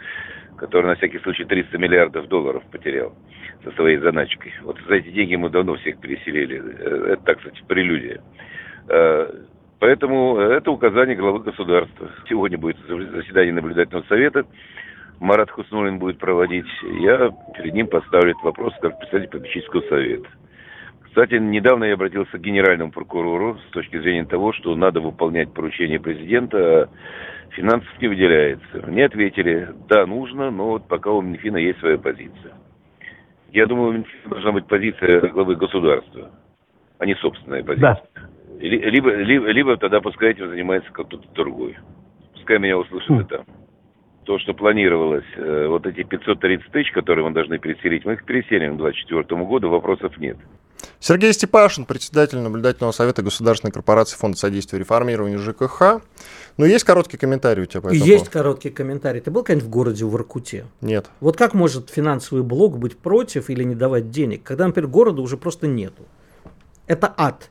[0.58, 3.14] который на всякий случай 300 миллиардов долларов потерял
[3.64, 4.54] со своей заначкой.
[4.64, 6.62] Вот за эти деньги мы давно всех переселили.
[6.62, 8.22] Э, Это, так сказать, прелюдия.
[8.90, 9.32] Э,
[9.80, 12.10] Поэтому это указание главы государства.
[12.30, 14.46] Сегодня будет заседание наблюдательного совета.
[15.20, 16.66] Марат Хуснулин будет проводить.
[17.02, 20.28] Я перед ним поставлю этот вопрос как представитель попечительского совета.
[21.16, 25.98] Кстати, недавно я обратился к генеральному прокурору с точки зрения того, что надо выполнять поручение
[25.98, 26.90] президента, а
[27.52, 28.84] финансов не выделяется.
[28.86, 32.56] Мне ответили, да, нужно, но вот пока у Минфина есть своя позиция.
[33.54, 36.32] Я думаю, у Минфина должна быть позиция главы государства,
[37.00, 37.98] а не собственная позиция.
[38.14, 38.22] Да.
[38.60, 41.78] Либо, либо, либо тогда пускай этим занимается кто-то другой.
[42.34, 43.46] Пускай меня услышат и там
[44.26, 48.74] то, что планировалось, э, вот эти 530 тысяч, которые мы должны переселить, мы их переселим
[48.74, 50.38] к 2024 году, вопросов нет.
[51.00, 56.02] Сергей Степашин, председатель наблюдательного совета Государственной корпорации Фонда содействия реформированию ЖКХ.
[56.58, 59.22] Ну, есть короткий комментарий у тебя по этому Есть короткий комментарий.
[59.22, 60.66] Ты был когда-нибудь в городе в Иркуте?
[60.82, 61.08] Нет.
[61.20, 65.38] Вот как может финансовый блок быть против или не давать денег, когда, например, города уже
[65.38, 66.04] просто нету?
[66.88, 67.50] Это ад.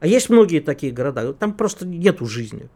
[0.00, 2.68] А есть многие такие города, там просто нету жизни.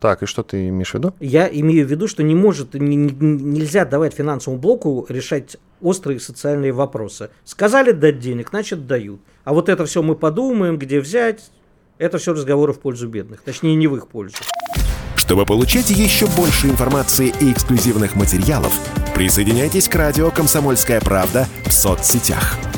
[0.00, 1.14] Так, и что ты имеешь в виду?
[1.18, 6.20] Я имею в виду, что не может, не, не, нельзя давать финансовому блоку решать острые
[6.20, 7.30] социальные вопросы.
[7.44, 9.20] Сказали дать денег, значит дают.
[9.44, 11.50] А вот это все мы подумаем, где взять,
[11.98, 13.42] это все разговоры в пользу бедных.
[13.42, 14.36] Точнее, не в их пользу.
[15.16, 18.72] Чтобы получать еще больше информации и эксклюзивных материалов,
[19.14, 22.56] присоединяйтесь к радио «Комсомольская правда» в соцсетях–